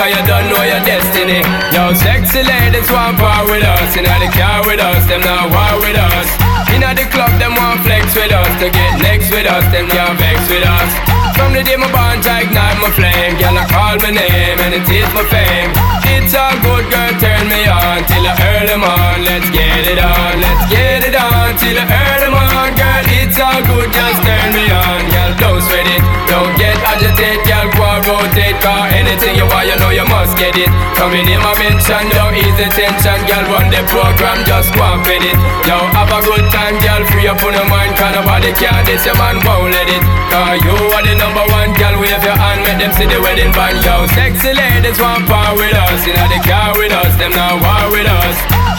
[0.00, 1.44] cause you don't know your destiny.
[1.76, 3.96] Yo, sexy ladies want power with us.
[3.96, 6.28] Inna the car with us, them not war with us.
[6.72, 8.48] Inna the club, them want flex with us.
[8.60, 11.19] To get next with us, them can't vex with us.
[11.40, 13.40] From the day my bond, I ignite my flame.
[13.40, 15.72] Girl, I call my name and it is my fame.
[16.04, 19.24] It's a good girl, turn me on till I earn them on.
[19.24, 22.76] Let's get it on, let's get it on till I earn them on.
[22.76, 25.00] Girl, it's all good, just turn me on.
[25.08, 27.40] Girl, don't sweat it, don't get agitated.
[27.48, 30.68] Girl, go and rotate, cause anything you want, you know you must get it.
[31.00, 33.16] Coming in my mention, don't ease the tension.
[33.24, 35.36] Girl, run the program, just go and fit it.
[35.64, 37.96] Yo, have a good time, girl, free up on your mind.
[37.96, 40.04] Cause nobody can this, your man won't let it.
[40.28, 43.52] Cause you are the number one, girl, wave your hand, make them see the wedding
[43.52, 43.78] band.
[43.84, 46.02] Yo, sexy ladies want power with us.
[46.06, 48.36] Inna the car with us, them now war with us.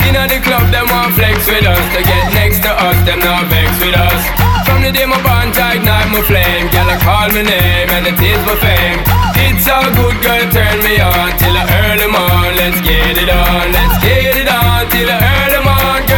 [0.08, 1.84] Inna the club, them want flex with us.
[1.96, 4.22] To get next to us, them not vex with us.
[4.66, 6.68] From the day my bond, I ignite my flame.
[6.74, 9.00] Girl, I call my name and it is my fame.
[9.40, 12.56] It's a good girl, turn me on till earn them on.
[12.56, 15.42] Let's get it on, let's get it on till on.
[15.42, 16.11] Girl, it's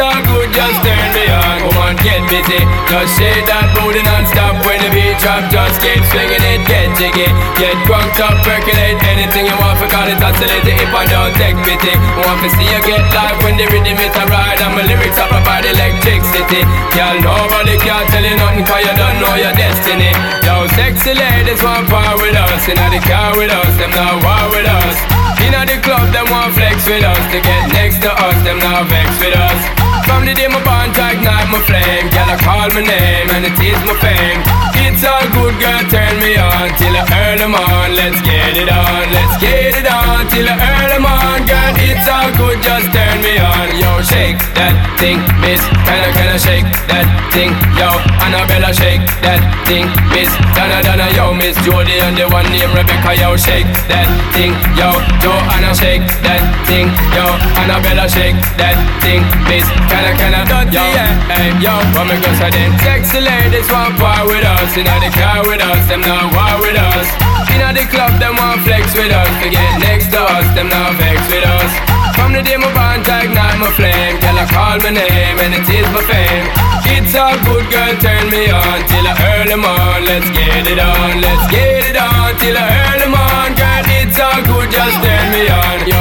[0.00, 1.56] good, just turn me on.
[1.68, 2.64] Come on, get busy.
[2.88, 5.44] Just shake that booty non-stop when the beat drop.
[5.52, 7.28] Just keep swinging it, get jiggy.
[7.60, 9.76] Get drunk up, percolate anything you want.
[9.76, 11.92] For call it oscillate if I don't take pity.
[12.24, 14.60] Want to see you get live when the rhythm is a ride.
[14.64, 16.64] And my lyrics up about electricity.
[16.96, 20.12] Girl, nobody can tell you nothing cause you don't know your destiny.
[20.46, 22.64] Yo, sexy ladies want power with us.
[22.64, 24.96] Inna the car with us, them not war with us.
[25.44, 27.20] Inna the club, them want flex with us.
[27.32, 29.89] To get next to us, them not vex with us.
[30.10, 32.10] From the day my bond, I ignite my flame.
[32.10, 34.42] Girl, I call my name and it is my fame.
[34.82, 37.94] It's all good, girl, turn me on till I earn them on.
[37.94, 41.46] Let's get it on, let's get it on till I earn them on.
[41.46, 43.70] Girl, it's all good, just turn me on.
[43.78, 45.62] Yo, shake that thing, miss.
[45.86, 47.54] Kinda, kinda shake that thing.
[47.78, 47.88] Yo,
[48.26, 50.28] Annabella, shake that thing, miss.
[50.58, 54.52] Donna, Donna, yo, miss Jody and the one named Rebecca, yo, shake that thing.
[54.74, 54.90] Yo,
[55.22, 56.90] Joanna, shake that thing.
[57.14, 57.24] Yo,
[57.62, 59.64] Annabella, shake that thing, miss.
[60.00, 61.12] Kinda, kinda, dirty, yeah.
[61.28, 62.72] Hey, yo, what me go say then?
[62.80, 64.72] Sexy ladies want power with us.
[64.72, 67.04] Inna the car with us, them not war with us.
[67.52, 69.28] Inna the club, them want flex with us.
[69.44, 71.68] To get next to us, them not vex with us.
[72.16, 74.16] From the day my bond, I ignite my flame.
[74.24, 76.48] Girl, I call my name and it is my fame.
[76.96, 80.08] It's all good, girl, turn me on till I early them on.
[80.08, 83.52] Let's get it on, let's get it on till I earn them on.
[83.52, 85.76] Girl, it's all good, just turn me on.
[85.84, 86.00] Yo,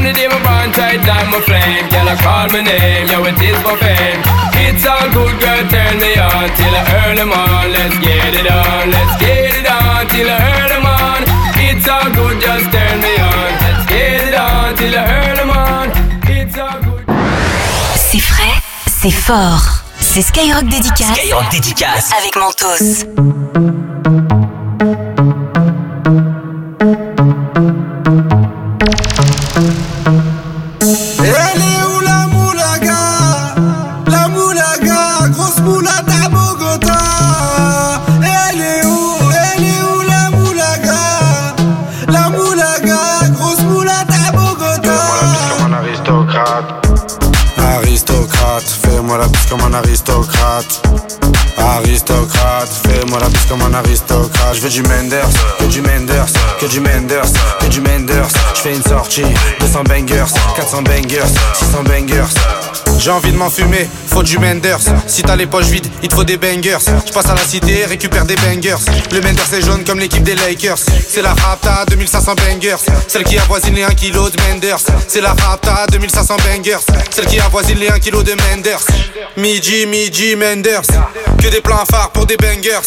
[0.00, 0.40] From the day my
[0.72, 4.22] tight down my flame, girl, I call my name, yo, it is my fame.
[4.64, 7.72] It's all good, girl, turn me on till I earn them on.
[7.72, 11.20] Let's get it on, let's get it on till I earn them on.
[11.68, 13.50] It's all good, just turn me on.
[13.60, 15.86] Let's get it on till I earn them on.
[17.96, 18.56] C'est frais,
[18.86, 19.89] c'est fort.
[20.12, 21.14] C'est Skyrock dédicace.
[21.14, 22.10] Skyrock dédicace.
[22.18, 23.06] Avec Mentos.
[49.50, 50.80] Comme un aristocrate.
[51.58, 52.70] Aristocrate,
[53.00, 54.54] fais-moi la bise comme un aristocrate.
[54.54, 55.28] Je veux du Menders,
[55.58, 56.26] que du Menders,
[56.60, 58.28] que du Menders, que du Menders.
[58.54, 59.24] Je fais une sortie,
[59.60, 60.24] 200 bangers,
[60.56, 62.24] 400 bangers, 600 bangers.
[62.98, 64.80] J'ai envie de m'enfumer, faut du Menders.
[65.06, 66.78] Si t'as les poches vides, il te faut des bangers.
[67.06, 68.76] Je passe à la cité, récupère des bangers.
[69.10, 70.78] Le Menders est jaune comme l'équipe des Lakers.
[71.08, 72.76] C'est la Rapta 2500 bangers.
[73.08, 74.80] Celle qui avoisine les 1 kg de Menders.
[75.08, 76.84] C'est la Rapta 2500 bangers.
[77.10, 78.84] Celle qui avoisine les 1 kg de Menders.
[79.38, 80.82] Midi, midi, Menders.
[81.42, 82.80] Que des plans phares pour des bangers.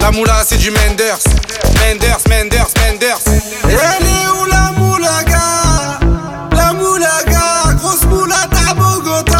[0.00, 1.18] La moula, c'est du Menders.
[1.80, 3.18] Menders, Menders, Menders.
[3.64, 5.98] Elle est où la moulaga?
[6.52, 9.38] La moulaga, grosse moulade à Bogota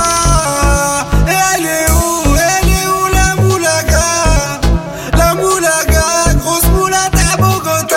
[1.27, 4.61] Elle est où Elle est où la moulaga?
[5.17, 7.97] La moulaga, grosse moulade à Bogota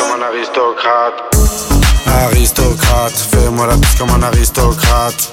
[0.00, 1.14] comme un aristocrate.
[2.26, 5.30] Aristocrate, fais-moi la bise comme un aristocrate.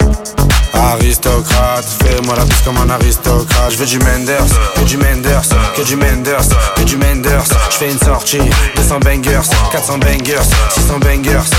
[0.77, 3.71] Aristocrate, fais-moi la bise comme un aristocrate.
[3.71, 5.41] Je veux du Menders, que du Menders,
[5.75, 7.43] que du Menders, que du Menders.
[7.71, 8.41] Je fais une sortie,
[8.75, 11.49] 200 bangers, 400 bangers, 600 bangers.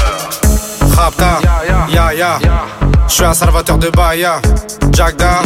[0.97, 1.41] Rapta,
[1.93, 2.39] ya ya.
[3.09, 4.41] Je suis un salvateur de Bahia.
[4.93, 5.43] Jagda,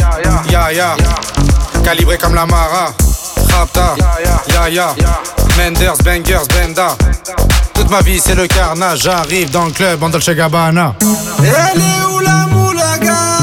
[0.49, 0.95] ya ya.
[1.83, 2.93] Calibré comme la Mara.
[3.51, 3.95] Rapta,
[4.49, 4.95] ya ya.
[5.57, 6.95] Menders, bangers, benda.
[7.73, 9.01] Toute ma vie c'est le carnage.
[9.03, 10.95] J'arrive dans le club en Dolce Gabbana.
[11.39, 13.42] Elle est où la moulaga?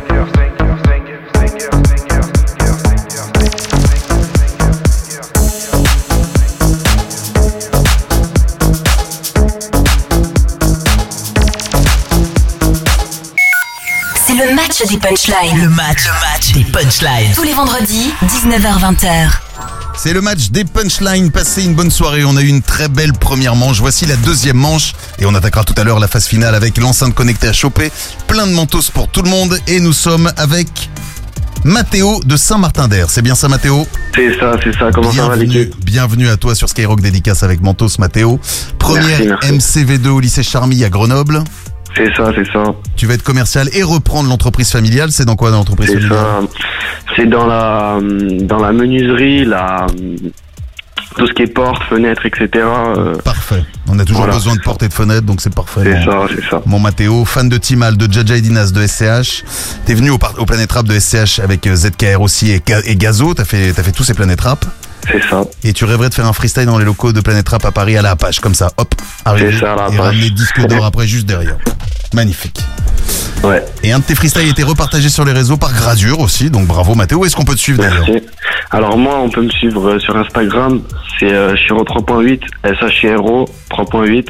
[14.81, 15.61] Match des punchlines.
[15.61, 17.33] Le match, le match des punchlines.
[17.35, 19.29] Tous les vendredis, 19h20h.
[19.95, 21.29] C'est le match des punchlines.
[21.29, 22.23] Passez une bonne soirée.
[22.25, 23.79] On a eu une très belle première manche.
[23.79, 24.93] Voici la deuxième manche.
[25.19, 27.91] Et on attaquera tout à l'heure la phase finale avec l'enceinte connectée à choper.
[28.27, 29.59] Plein de mentos pour tout le monde.
[29.67, 30.67] Et nous sommes avec
[31.63, 33.09] Mathéo de Saint-Martin-d'Air.
[33.09, 34.89] C'est bien ça, Mathéo C'est ça, c'est ça.
[34.91, 35.85] Comment ça va bienvenue, l'équipe?
[35.85, 38.39] bienvenue à toi sur Skyrock Dédicace avec Mentos Mathéo.
[38.79, 41.43] Première Merci, MCV2 au lycée Charmy à Grenoble.
[41.95, 42.63] C'est ça, c'est ça.
[42.95, 45.11] Tu vas être commercial et reprendre l'entreprise familiale.
[45.11, 46.19] C'est dans quoi dans l'entreprise C'est familiale
[46.49, 46.63] ça.
[47.15, 47.99] C'est dans la
[48.43, 49.87] dans la menuiserie, la
[51.17, 52.47] tout ce qui est porte, fenêtre, etc.
[52.55, 53.63] euh, Parfait.
[53.89, 54.33] On a toujours Voilà.
[54.35, 55.81] besoin de portes et de fenêtres, donc c'est parfait.
[55.83, 56.61] C'est ça, c'est ça.
[56.65, 59.43] Mon Mathéo, fan de Timal, de Jaja et Dinas, de SCH.
[59.85, 62.79] T'es venu au, par- au Planet Rap de SCH avec euh, ZKR aussi et, Ga-
[62.85, 63.33] et Gazo.
[63.33, 64.63] T'as fait, t'as fait tous ces Planet Rap.
[65.09, 65.43] C'est ça.
[65.63, 67.97] Et tu rêverais de faire un freestyle dans les locaux de Planet Rap à Paris
[67.97, 68.93] à la Apache, comme ça, hop,
[69.25, 71.57] arriver C'est ça, et ramener disque d'or après juste derrière.
[72.13, 72.59] Magnifique.
[73.43, 73.63] Ouais.
[73.83, 76.67] Et un de tes freestyles a été repartagé sur les réseaux par Gradure aussi, donc
[76.67, 77.25] bravo Mathéo.
[77.25, 78.05] Est-ce qu'on peut te suivre d'ailleurs.
[78.69, 80.81] Alors moi, on peut me suivre euh, sur Instagram,
[81.19, 84.27] c'est euh, Chiro 3.8, S-H-I-R-O 3.8.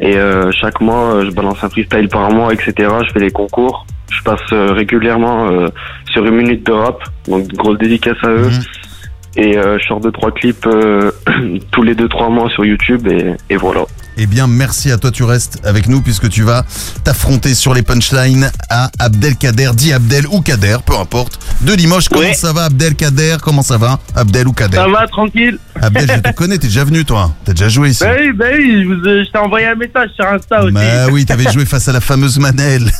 [0.00, 2.72] Et euh, chaque mois, euh, je balance un freestyle par mois, etc.
[3.06, 3.86] Je fais les concours.
[4.10, 5.68] Je passe régulièrement euh,
[6.12, 8.50] sur une minute de rap, donc grosse dédicace à eux.
[8.50, 8.62] Mhm.
[9.40, 11.12] Et euh, je sors deux trois clips euh,
[11.70, 13.82] tous les deux trois mois sur YouTube et, et voilà.
[14.20, 16.64] Eh bien, merci à toi, tu restes avec nous puisque tu vas
[17.04, 22.08] t'affronter sur les punchlines à Abdelkader, dit Abdel ou Kader, peu importe, de Limoges.
[22.08, 22.34] Comment Ouais.
[22.34, 24.76] ça va, Abdelkader Comment ça va, Abdel ou Kader?
[24.76, 27.30] Ça va, tranquille Abdel, je te connais, t'es déjà venu, toi.
[27.44, 28.02] T'as déjà joué ici.
[28.02, 30.72] Bah oui, bah oui, je, je t'ai envoyé un message sur Insta aussi.
[30.74, 32.90] Bah oui, t'avais joué face à la fameuse Manel.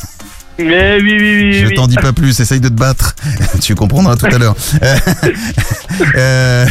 [0.59, 1.53] Mais oui, oui, oui.
[1.61, 1.75] Je oui.
[1.75, 3.15] t'en dis pas plus, essaye de te battre.
[3.61, 4.55] tu comprendras tout à l'heure.
[4.81, 6.65] Euh, euh,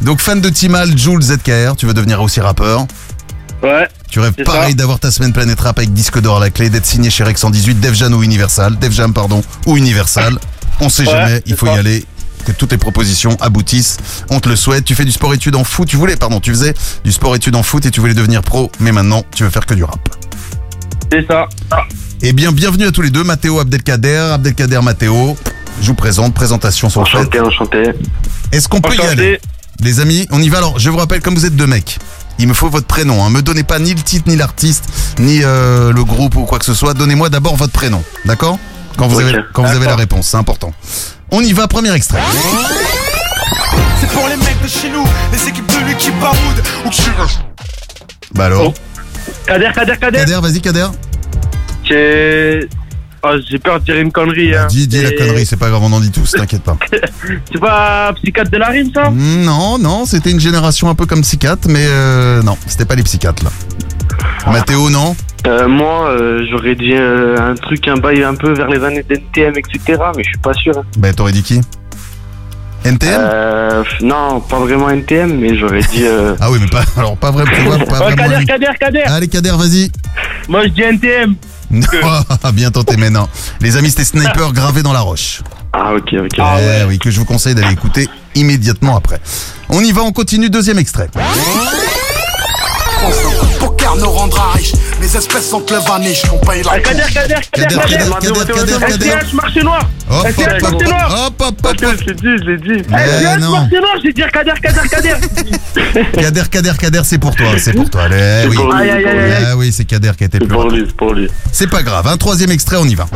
[0.00, 2.86] donc, fan de Timal, Jules ZKR, tu veux devenir aussi rappeur.
[3.62, 3.86] Ouais.
[4.10, 6.86] Tu rêves pareil d'avoir ta semaine Planète Rap avec disque d'or à la clé, d'être
[6.86, 10.38] signé chez Rex 118, Def Jam ou Universal, Def Jam pardon, ou Universal.
[10.80, 11.74] On sait Ouais, jamais, il faut ça.
[11.74, 12.04] y aller.
[12.46, 13.98] Que toutes tes propositions aboutissent.
[14.30, 14.84] On te le souhaite.
[14.84, 15.86] Tu fais du sport études en foot.
[15.86, 16.74] Tu voulais, pardon, tu faisais
[17.04, 19.64] du sport études en foot et tu voulais devenir pro, mais maintenant tu veux faire
[19.66, 20.00] que du rap.
[21.12, 21.46] C'est ça.
[22.22, 25.36] Eh bien, bienvenue à tous les deux, Mathéo Abdelkader, Abdelkader Mathéo.
[25.82, 27.02] Je vous présente, présentation faites.
[27.02, 27.82] Enchanté, enchanté.
[28.50, 29.38] Est-ce qu'on peut y aller?
[29.80, 30.78] Les amis, on y va alors.
[30.78, 31.98] Je vous rappelle, comme vous êtes deux mecs,
[32.38, 33.22] il me faut votre prénom.
[33.22, 33.28] Hein.
[33.28, 34.84] Me donnez pas ni le titre, ni l'artiste,
[35.18, 36.94] ni euh, le groupe ou quoi que ce soit.
[36.94, 38.02] Donnez-moi d'abord votre prénom.
[38.24, 38.58] D'accord?
[38.96, 40.72] Quand vous avez quand vous avez la réponse, c'est important.
[41.30, 42.22] On y va, premier extrait.
[44.00, 47.02] C'est pour les mecs de chez nous, les équipes de l'équipe Baroud ou qui
[48.34, 48.91] Bah alors, Oh.
[49.46, 50.18] Kader, Kader, Kader.
[50.18, 50.86] Kader, vas-y Kader.
[51.84, 52.68] J'ai
[53.22, 54.54] oh, j'ai peur de dire une connerie.
[54.54, 54.66] Hein.
[54.68, 56.76] Dis, dis la C'est- connerie, c'est pas grave, on en dit tous, t'inquiète pas.
[57.52, 59.10] C'est pas psychiatre de la rime, ça?
[59.10, 63.02] Non, non, c'était une génération un peu comme psychiatre, mais euh, non, c'était pas les
[63.04, 63.50] psychiatres là.
[64.50, 65.14] Mathéo, non?
[65.46, 69.02] Euh, moi, euh, j'aurais dit euh, un truc, un bail un peu vers les années
[69.08, 70.00] d'NTM, etc.
[70.16, 70.72] Mais je suis pas sûr.
[70.98, 71.60] Bah t'aurais dit qui?
[72.84, 76.02] NTM Euh, non, pas vraiment NTM, mais j'aurais dit.
[76.04, 78.16] euh, Ah oui, mais pas, alors pas vrai, tu vois, pas Oh, vraiment.
[78.16, 79.02] Kader, Kader, Kader.
[79.06, 79.90] Allez Kader, vas-y.
[80.48, 81.34] Moi, je dis NTM.
[81.70, 83.26] Non, bien tenté, mais non.
[83.60, 85.40] Les amis, c'était Sniper gravé dans la roche.
[85.72, 86.38] Ah, ok, ok.
[86.38, 89.20] Eh oui, que je vous conseille d'aller écouter immédiatement après.
[89.70, 91.08] On y va, on continue, deuxième extrait.
[93.92, 94.72] Pour 40 salaire nous rendra riches.
[95.00, 99.10] Mes espèces sont le vaniche, on paye la Kader, Kader, Kader, Kader, Kader, Kader, Kader.
[99.10, 99.88] SCH, marché noir.
[100.10, 101.26] Hop, SCH, hop, hop, marché noir.
[101.26, 102.82] hop, hop, hop, Je l'ai dit, je l'ai dit.
[103.40, 103.50] Non.
[103.50, 105.14] marché noir, j'ai dit Kader, Kader, Kader.
[106.14, 108.02] Kader, Kader, Kader, c'est pour toi, c'est pour toi.
[108.04, 108.56] Allez, oui.
[108.74, 109.46] aïe, aïe.
[109.48, 111.28] Ah oui, c'est Kader qui a été plus pour lui, c'est pour lui.
[111.52, 113.06] C'est pas grave, un troisième extrait, on y va.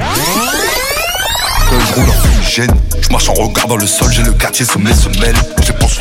[1.69, 4.93] Je roule en fumigène, je marche en regardant le sol, j'ai le quartier sous mes
[4.93, 5.99] semelles, je pense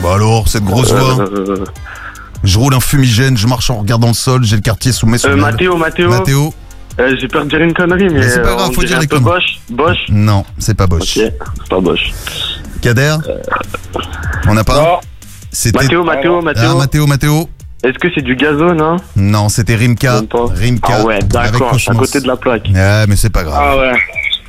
[0.00, 1.26] Bon alors, cette grosse voix.
[2.48, 5.22] Je roule un fumigène, je marche en regardant le sol, j'ai le quartier sous mes
[5.26, 5.36] Euh.
[5.36, 6.08] Mathéo, Mathéo.
[6.08, 6.54] Mathéo
[6.98, 8.20] Euh, J'ai peur de dire une connerie, mais.
[8.20, 9.24] Mais c'est pas euh, grave, on faut dire peu conneries.
[9.24, 9.60] Bosch.
[9.68, 9.98] Bosch.
[10.08, 11.18] Non, c'est pas Bosch.
[11.18, 12.10] Ok, c'est pas Bosch.
[12.80, 13.16] Kader
[14.46, 14.98] On n'a pas
[15.52, 16.64] C'était Mathéo, Mathéo, Mathéo.
[16.70, 17.50] Ah, Mathéo, Mathéo.
[17.84, 20.22] Est-ce que c'est du gazone, hein Non, c'était Rimka.
[20.32, 20.88] Rimka.
[21.00, 22.68] Ah ouais, d'accord, à côté de la plaque.
[22.74, 23.62] Ah, mais c'est pas grave.
[23.62, 23.92] Ah ouais.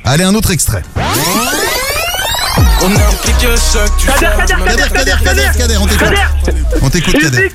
[0.04, 0.82] Allez, un autre extrait.
[2.82, 4.82] On a un petit que choc, tu Kader.
[4.92, 6.08] Kader, Kader, Kader, on t'écoute.
[6.82, 7.50] On t'écoute, Kader.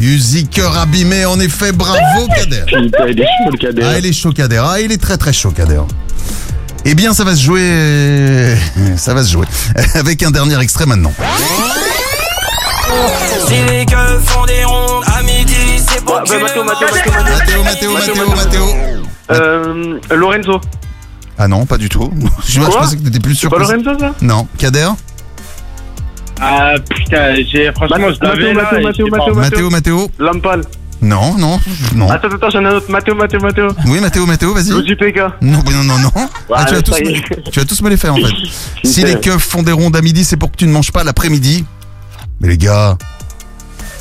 [0.00, 1.98] Musique abîmé, en effet, bravo
[2.36, 2.62] Kader.
[2.66, 3.82] Putain, il est chaud le Kader.
[3.84, 4.62] Ah, il est chaud Kader.
[4.64, 5.80] Ah, il est très très chaud Kader.
[6.84, 7.60] Eh bien, ça va se jouer.
[7.62, 8.56] euh,
[8.96, 9.46] Ça va se jouer.
[9.94, 11.12] Avec un dernier extrait maintenant.
[13.46, 15.54] Si les gueules font des rondes à midi,
[15.88, 18.66] c'est pour Mathéo, Mathéo, Mathéo, Mathéo, Mathéo, Mathéo.
[19.32, 20.60] Euh, Lorenzo.
[21.38, 22.10] Ah non, pas du tout.
[22.46, 23.50] Je, Quoi pensais que t'étais plus sûr.
[23.50, 24.88] C'est pas que- Lorenzo, ça Non, Kader
[26.40, 28.62] Ah putain, j'ai franchement je l'avais là.
[28.62, 29.16] Mathéo, et Mathéo, je sais pas.
[29.18, 30.10] Mathéo, Mathéo, Mathéo.
[30.18, 30.62] Lampal.
[31.02, 31.60] Non, non,
[31.94, 32.10] non.
[32.10, 32.90] Attends, attends, j'en ai un autre.
[32.90, 33.68] Mathéo, Mathéo, Mathéo.
[33.86, 34.70] Oui, Mathéo, Mathéo, vas-y.
[34.70, 35.36] Luigi Pega.
[35.42, 36.10] Non, non, non, non.
[36.54, 38.32] Ah, tu, vas tous me, tu vas tous me les faire en fait.
[38.82, 41.04] si les keufs font des rondes à midi, c'est pour que tu ne manges pas
[41.04, 41.64] l'après-midi.
[42.40, 42.96] Mais les gars,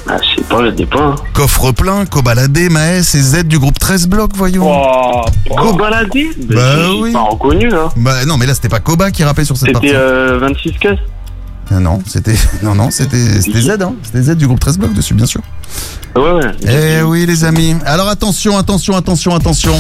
[0.07, 1.15] Ah, je sais pas, je dis pas.
[1.33, 4.65] coffre plein, Cobaladé, Maës et Z du groupe 13 blocs, voyons.
[4.69, 7.11] Oh, baladé Bah oui.
[7.11, 7.89] Pas reconnu, là.
[7.95, 9.87] Bah non, mais là c'était pas Koba qui rappait sur cette partie.
[9.87, 10.99] C'était euh, 26 caisses.
[11.71, 13.95] Ah non, c'était non non, c'était c'était Z hein.
[14.03, 15.41] C'était Z du groupe 13 blocs dessus bien sûr.
[16.15, 16.51] Ouais, ouais.
[16.99, 17.75] Eh oui les amis.
[17.85, 19.73] Alors attention, attention, attention, attention.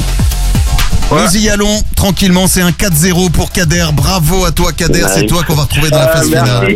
[1.11, 3.85] Nous y allons tranquillement, c'est un 4-0 pour Kader.
[3.93, 6.75] Bravo à toi Kader, c'est toi qu'on va retrouver dans la Ah, phase finale.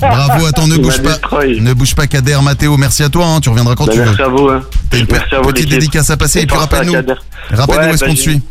[0.00, 1.18] Bravo, attends, ne Il bouge pas.
[1.46, 4.04] Ne bouge pas Kader, Mathéo, merci à toi, hein, tu reviendras quand Bah, tu veux.
[4.04, 4.48] merci à vous.
[4.48, 4.62] Hein.
[4.90, 6.92] T'as une Merci à vous, petite dédicace à passer et puis rappelle-nous.
[6.92, 8.42] Rappelle-nous Ouais, où est-ce bah, qu'on te suit.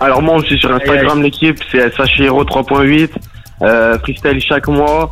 [0.00, 3.08] Alors moi, je suis sur Instagram, l'équipe, c'est SHIRO 3.8,
[3.62, 5.08] euh, freestyle chaque mois,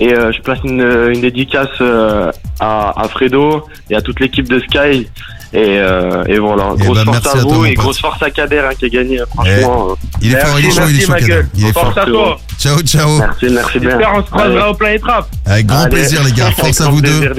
[0.00, 0.80] et euh, je place une,
[1.14, 2.30] une dédicace euh,
[2.60, 5.08] à, à Fredo et à toute l'équipe de Sky.
[5.54, 8.00] Et, euh, et voilà, Eh grosse ben, force merci à à toi, vous et grosse
[8.00, 9.88] force à Kader hein, qui a gagné, franchement.
[9.90, 9.94] euh.
[10.22, 11.42] Il est fort, il est chaud, il est chaud Kader.
[11.54, 11.82] Il est fort.
[11.92, 12.38] Force à toi.
[12.58, 13.18] Ciao, ciao.
[13.18, 13.90] Merci, merci bien.
[13.90, 14.70] J'espère on se croisera Allez.
[14.70, 15.28] au Planet Rap.
[15.44, 15.90] Avec grand Allez.
[15.90, 17.30] plaisir les gars, force à vous deux.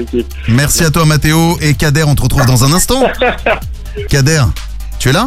[0.46, 3.02] Merci à toi Mathéo et Kader, on te retrouve dans un instant.
[4.08, 4.42] Kader,
[5.00, 5.26] tu es là?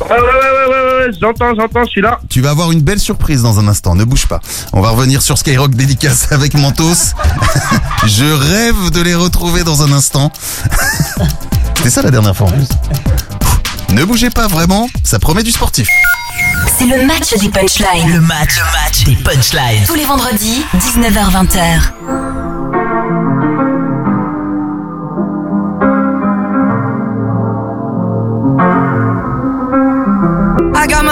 [0.00, 2.18] Ouais, ouais, ouais, ouais, ouais, ouais, j'entends, j'entends, je suis là.
[2.28, 4.40] Tu vas avoir une belle surprise dans un instant, ne bouge pas.
[4.72, 7.14] On va revenir sur Skyrock dédicace avec Mentos.
[8.06, 10.32] Je rêve de les retrouver dans un instant.
[11.76, 12.68] C'était ça la dernière fois en plus.
[13.90, 15.88] Ne bougez pas vraiment, ça promet du sportif.
[16.78, 18.12] C'est le match des punchlines.
[18.12, 19.84] Le match, le match des punchlines.
[19.86, 21.92] Tous les vendredis, 19h-20h.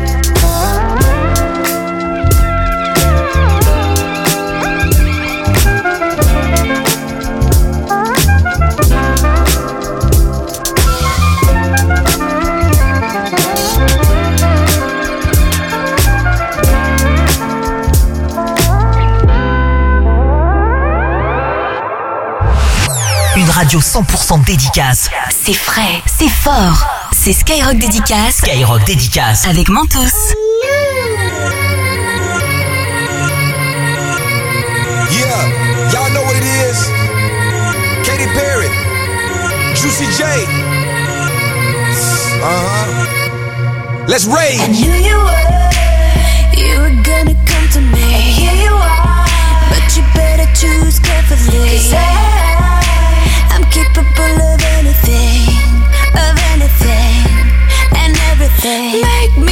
[23.61, 25.07] Radio 100% dédicace.
[25.29, 26.83] C'est frais, c'est fort.
[27.11, 28.37] C'est Skyrock Dédicace.
[28.37, 29.45] Skyrock dédicace.
[29.47, 29.99] Avec Mentos.
[35.11, 35.27] Yeah,
[35.91, 36.89] y'all know what it is.
[38.03, 38.69] Katy Perry,
[39.75, 40.23] Juicy J.
[42.41, 44.05] Uh huh.
[44.07, 44.59] Let's rage.
[44.59, 45.45] I knew you were,
[46.57, 48.01] you were gonna come to me.
[48.01, 49.27] And here you are,
[49.69, 51.77] but you better choose carefully.
[51.77, 52.40] Cause I,
[53.61, 55.45] I'm capable of anything,
[56.17, 57.27] of anything,
[57.95, 59.01] and everything.
[59.01, 59.50] Make me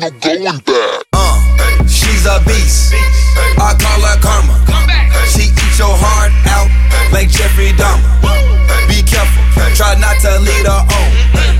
[0.00, 1.02] No going back.
[1.12, 1.42] Uh,
[1.90, 2.94] she's a beast.
[3.58, 4.54] I call her karma.
[5.26, 6.70] She eat your heart out
[7.10, 8.06] like Jeffrey Dahmer.
[8.86, 9.42] Be careful,
[9.74, 11.08] try not to lead her on.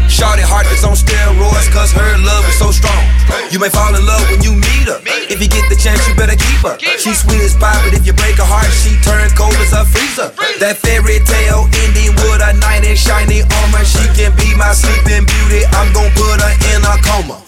[0.07, 3.03] Shorty heart is on steroids cause her love is so strong.
[3.51, 5.03] You may fall in love when you meet her.
[5.27, 6.79] If you get the chance, you better keep her.
[6.79, 9.83] She's sweet as pie, but if you break her heart, she turns cold as a
[9.83, 10.31] freezer.
[10.63, 13.83] That fairy tale ending with a knight in shiny armor.
[13.83, 15.67] She can be my sleeping beauty.
[15.75, 17.48] I'm gon' put her in a coma.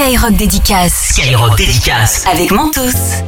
[0.00, 1.12] Skyrock Dédicace.
[1.12, 2.24] Skyrock dédicace.
[2.26, 3.20] Avec Mentos.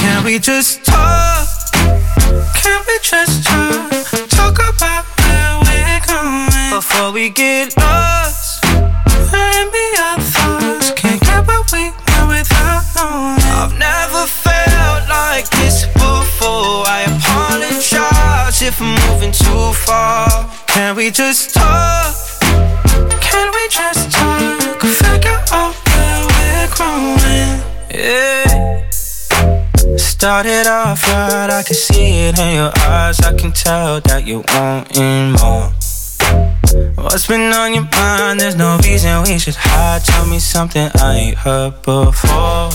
[0.00, 1.46] Can we just talk?
[2.54, 3.90] Can we just talk?
[4.30, 7.75] Talk about where we're going before we get
[21.06, 22.16] we just talk?
[23.20, 24.80] Can we just talk?
[24.80, 27.62] Figure out where we're growing.
[27.94, 28.88] Yeah.
[29.96, 33.20] Started off right, I can see it in your eyes.
[33.20, 35.70] I can tell that you wanting more.
[36.96, 38.40] What's been on your mind?
[38.40, 40.02] There's no reason we should hide.
[40.02, 42.70] Tell me something I ain't heard before.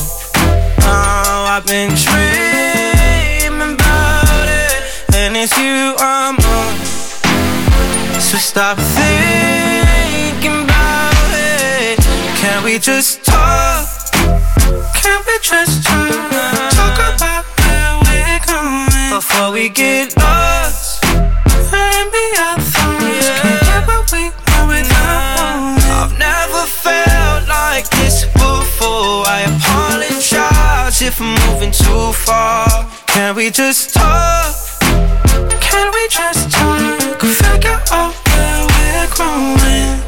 [0.87, 6.50] Oh, I've been dreaming about it, and it's you I'm.
[8.21, 11.99] So stop thinking about it.
[12.37, 13.85] Can we just talk?
[14.93, 16.31] Can we just talk?
[16.71, 21.03] Talk about where we're going before we get lost.
[21.03, 23.27] And be our thoughts.
[23.41, 25.81] Can't get what we want without.
[25.99, 29.27] I've never felt like this before.
[29.27, 32.87] I apologize if I'm moving too far.
[33.07, 34.55] Can we just talk?
[35.59, 37.00] Can we just talk?
[37.61, 40.01] Figure out where we're growing.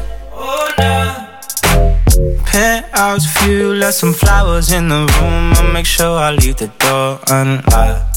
[2.44, 5.52] Penthouse view, left some flowers in the room.
[5.54, 8.16] I'll make sure I leave the door unlocked.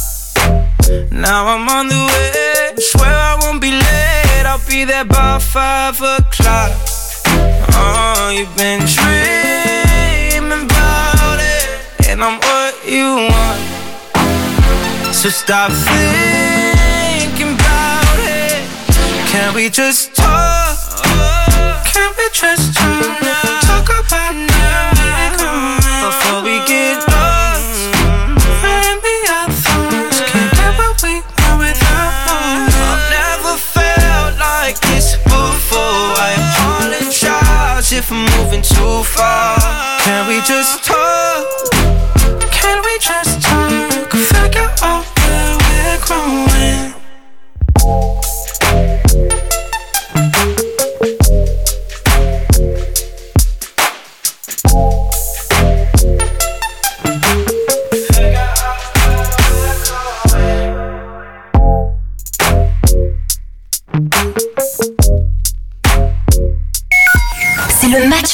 [1.12, 2.76] Now I'm on the way.
[2.78, 4.46] Swear I won't be late.
[4.46, 6.72] I'll be there by five o'clock.
[7.78, 13.60] Oh, you've been dreaming about it, and I'm what you want.
[15.14, 16.77] So stop thinking.
[19.38, 20.76] Can we just talk?
[21.86, 23.22] Can we just talk?
[23.70, 27.94] Talk about now before we get lost.
[28.66, 30.22] And be our thoughts.
[30.26, 32.82] Can't get what we want without knowing.
[32.82, 36.18] I've never felt like this before.
[36.18, 40.02] I apologize if I'm moving too far.
[40.02, 40.82] Can we just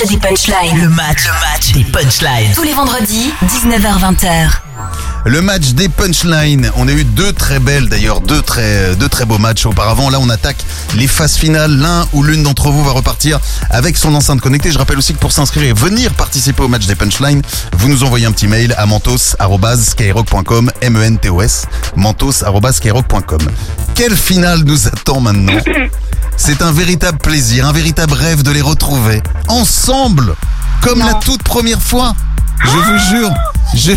[0.04, 0.82] match des punchlines.
[0.82, 2.52] Le match, le match des punchlines.
[2.54, 4.50] Tous les vendredis, 19h-20h.
[5.26, 6.70] Le match des punchlines.
[6.76, 10.10] On a eu deux très belles d'ailleurs, deux très, deux très beaux matchs auparavant.
[10.10, 10.58] Là, on attaque
[10.96, 11.72] les phases finales.
[11.72, 13.40] L'un ou l'une d'entre vous va repartir
[13.70, 14.72] avec son enceinte connectée.
[14.72, 17.42] Je rappelle aussi que pour s'inscrire et venir participer au match des punchlines,
[17.78, 23.40] vous nous envoyez un petit mail à mentos.skyrock.com, M-E-N-T-O-S, mentos.skyrock.com.
[23.96, 25.54] Quelle finale nous attend maintenant?
[26.38, 30.36] C'est un véritable plaisir, un véritable rêve de les retrouver ensemble,
[30.82, 32.14] comme la toute première fois.
[32.64, 33.34] Je vous jure.
[33.76, 33.92] Je...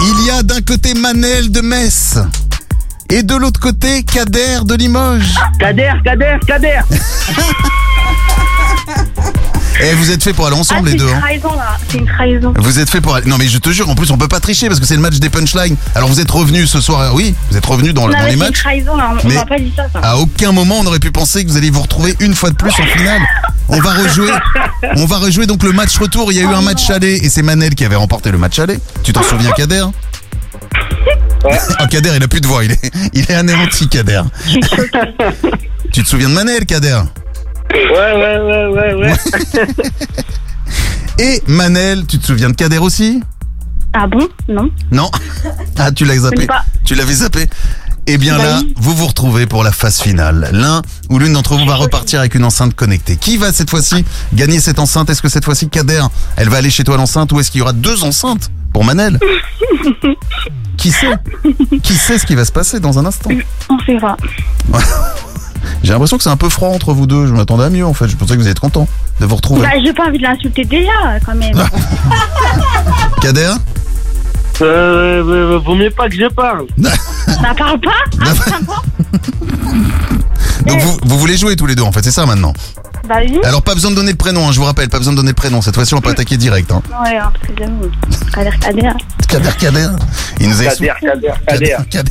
[0.00, 2.18] Il y a d'un côté Manel de Metz
[3.10, 5.34] et de l'autre côté Kader de Limoges.
[5.58, 6.80] Kader, Kader, Kader
[9.80, 11.08] Et vous êtes fait pour aller ensemble ah, les c'est deux.
[11.08, 11.20] une hein.
[11.20, 12.54] trahison là, c'est une trahison.
[12.56, 13.26] Vous êtes fait pour aller...
[13.28, 15.00] Non mais je te jure, en plus on peut pas tricher parce que c'est le
[15.00, 15.76] match des punchlines.
[15.94, 18.30] Alors vous êtes revenus ce soir, oui, vous êtes revenus dans, non, dans mais les
[18.30, 18.58] c'est une matchs.
[18.60, 19.84] trahison là, on Mais- m'a pas dit ça.
[19.92, 19.98] ça.
[20.00, 22.54] À aucun moment on aurait pu penser que vous alliez vous retrouver une fois de
[22.56, 23.22] plus en finale.
[23.68, 24.30] On va rejouer,
[24.96, 26.30] on va rejouer donc le match retour.
[26.32, 28.58] Il y a eu un match aller et c'est Manel qui avait remporté le match
[28.58, 28.78] aller.
[29.02, 29.86] Tu t'en souviens, Kader?
[31.44, 34.22] Oh, Kader, il a plus de voix, il est, il est anéanti, Kader.
[35.92, 37.00] tu te souviens de Manel, Kader?
[37.72, 39.14] Ouais, ouais, ouais, ouais, ouais.
[41.18, 43.22] Et Manel, tu te souviens de Kader aussi?
[43.92, 44.26] Ah bon?
[44.48, 44.70] Non.
[44.90, 45.10] Non
[45.78, 46.64] Ah, tu l'as Je zappé sais pas.
[46.84, 47.46] Tu l'avais zappé
[48.06, 48.74] Eh bien Bah là, oui.
[48.78, 50.48] vous vous retrouvez pour la phase finale.
[50.52, 53.16] L'un ou l'une d'entre vous va repartir avec une enceinte connectée.
[53.16, 55.10] Qui va cette fois-ci gagner cette enceinte?
[55.10, 56.02] Est-ce que cette fois-ci, Kader,
[56.36, 59.18] elle va aller chez toi l'enceinte ou est-ce qu'il y aura deux enceintes pour Manel?
[60.78, 61.12] Qui sait?
[61.82, 63.30] Qui sait ce qui va se passer dans un instant?
[63.68, 64.16] On verra.
[65.82, 67.26] J'ai l'impression que c'est un peu froid entre vous deux.
[67.26, 68.08] Je m'attendais à mieux en fait.
[68.08, 68.86] Je pensais que vous êtes content
[69.20, 69.62] de vous retrouver.
[69.62, 70.90] Bah, j'ai pas envie de l'insulter déjà,
[71.24, 71.54] quand même.
[73.20, 73.54] Kader?
[74.60, 76.66] Euh, euh, vaut mieux pas que je parle.
[77.26, 77.90] Ça parle pas?
[78.20, 78.32] Ah,
[80.66, 82.52] Donc vous, vous voulez jouer tous les deux en fait, c'est ça maintenant?
[83.08, 83.36] Bah oui.
[83.42, 85.32] Alors pas besoin de donner de prénom, hein, je vous rappelle, pas besoin de donner
[85.32, 85.60] de prénom.
[85.60, 86.70] Cette fois-ci on peut attaquer direct.
[86.70, 86.82] Hein.
[87.02, 87.90] Ouais, hein, parce que j'avoue.
[88.32, 88.92] Kader, Kader.
[89.28, 89.88] Kader, Kader.
[90.38, 91.76] Il nous a Kader, Kader, Kader.
[91.90, 92.10] Kader.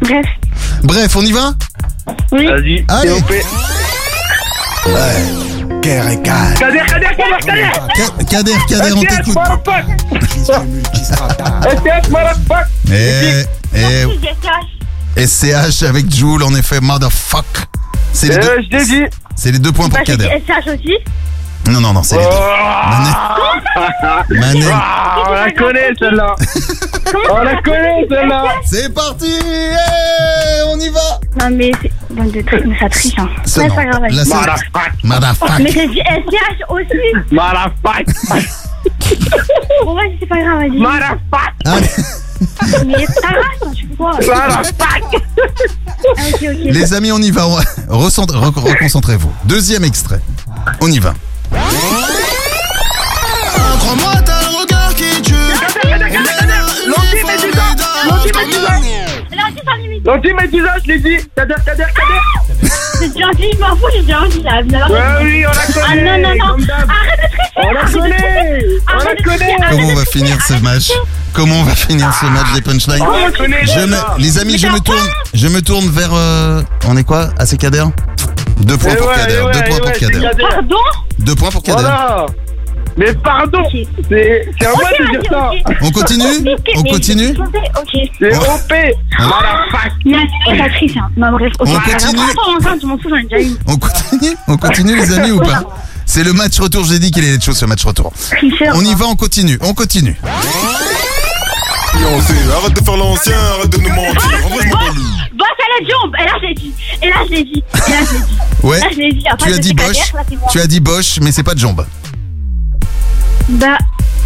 [0.00, 0.26] Bref.
[0.82, 1.52] Bref, on y va?
[2.32, 2.46] Oui.
[2.46, 3.20] Vas-y, Allez.
[3.22, 3.42] plaît.
[5.82, 6.54] Kader, Kader.
[6.58, 7.70] Kader, Kader, Kader, Kader
[8.28, 9.34] Kader, Kader, on t'écoute.
[9.34, 9.84] motherfucker
[11.64, 13.44] STS, motherfucker Et,
[13.74, 14.06] et
[15.16, 17.44] J'ai SCH avec Joule, en effet, motherfuck.
[18.12, 19.02] C'est les, Euh, deux- je l'ai dit
[19.34, 20.28] c'est les deux points pour Bah, Kader.
[20.46, 20.96] SH aussi.
[21.68, 22.28] Non, non, non, c'est les deux.
[24.38, 24.68] Manel.
[24.72, 26.34] Ah, on la connaît celle-là
[27.30, 31.00] On la connaît celle-là C'est parti Eh, On y va
[31.38, 31.90] Non, mais c'est.
[32.14, 33.28] Bande de tri- Mais ça triche, hein.
[33.60, 34.02] Ouais, c'est pas grave.
[35.60, 37.26] Mais j'ai dit SCH aussi.
[39.84, 40.78] Bon, vas-y, c'est pas grave, vas-y.
[41.64, 41.88] Allez.
[42.86, 43.06] Mais
[44.02, 44.60] Ah.
[46.64, 47.42] Les amis, on y va.
[47.88, 49.32] Recent- Reconcentrez-vous.
[49.44, 50.20] Deuxième extrait.
[50.80, 51.14] On y va.
[53.78, 55.34] Crois-moi, t'as le regard qui tue.
[60.04, 61.16] L'anti-médusa, je l'ai dit.
[61.36, 62.70] Kader, Kader, Kader.
[63.00, 64.86] J'ai déjà dit, je m'en fous, j'ai déjà dit là.
[64.88, 66.64] Ouais, oui, on la Ah connaît, non, non, non.
[66.64, 66.90] d'hab.
[66.90, 67.56] Arrête de tricher.
[67.58, 68.16] On la connaît,
[68.88, 69.56] on la connaît.
[69.70, 70.90] Comment on va finir ce match.
[71.32, 73.04] Comment on va finir ce match des punchlines.
[74.18, 76.10] Les amis, je me t'as tourne, je me tourne vers.
[76.14, 77.84] euh, on est quoi AC Kader
[78.60, 79.42] Deux points pour Kader.
[79.52, 80.28] Deux points pour c'est Kader.
[80.50, 80.76] Pardon?
[81.18, 81.88] Deux points pour Kader.
[82.98, 83.86] Mais pardon, c'est
[84.58, 85.50] c'est à moi de dire ça.
[85.82, 86.24] On continue
[86.76, 87.36] On continue Ok.
[88.18, 88.72] C'est OP.
[89.18, 89.28] On
[91.90, 92.22] continue.
[93.66, 95.62] On continue On continue les amis ou pas
[96.06, 98.12] C'est le match retour, j'ai dit qu'il allait être chaud ce match retour.
[98.74, 100.16] On y va, on continue, on continue.
[102.56, 104.22] Arrête de faire l'ancien, arrête de nous mentir.
[104.44, 106.72] En vrai, je m'en bats le- Boss à la jambe Et là, je l'ai dit.
[107.02, 107.64] Et là, je l'ai dit.
[107.86, 108.36] Et là, je l'ai dit.
[108.62, 108.80] Ouais.
[108.80, 109.24] Là, je l'ai dit.
[109.30, 110.20] Après, Tu as dit Bosch, là,
[110.50, 111.86] tu as dit Bosch, mais c'est pas de jambes.
[113.48, 113.78] Bah,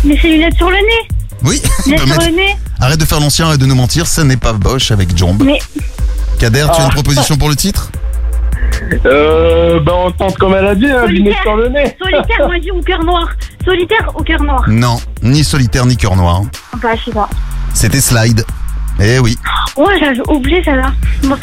[0.04, 1.08] mais c'est lunettes sur le nez.
[1.42, 2.56] Oui, Lunettes peut sur le nez.
[2.80, 5.42] Arrête de faire l'ancien, arrête de nous mentir, ce n'est pas Bosch avec jambes.
[5.44, 5.58] Mais,
[6.38, 6.94] Kader, tu as une Ah.
[6.94, 7.90] proposition pour le titre?
[9.06, 11.94] Euh, ben on tente comme elle a dit, hein, lunettes sur le nez.
[12.02, 13.28] solitaire, moi, je dis au cœur noir.
[13.64, 14.64] Solitaire au cœur noir.
[14.68, 16.42] Non, ni solitaire ni cœur noir.
[16.82, 17.28] Bah, je sais pas.
[17.74, 18.44] C'était Slide.
[19.02, 19.36] Eh oui,
[19.76, 20.92] Ouais, j'avais oublié celle-là.
[21.22, 21.36] Bon.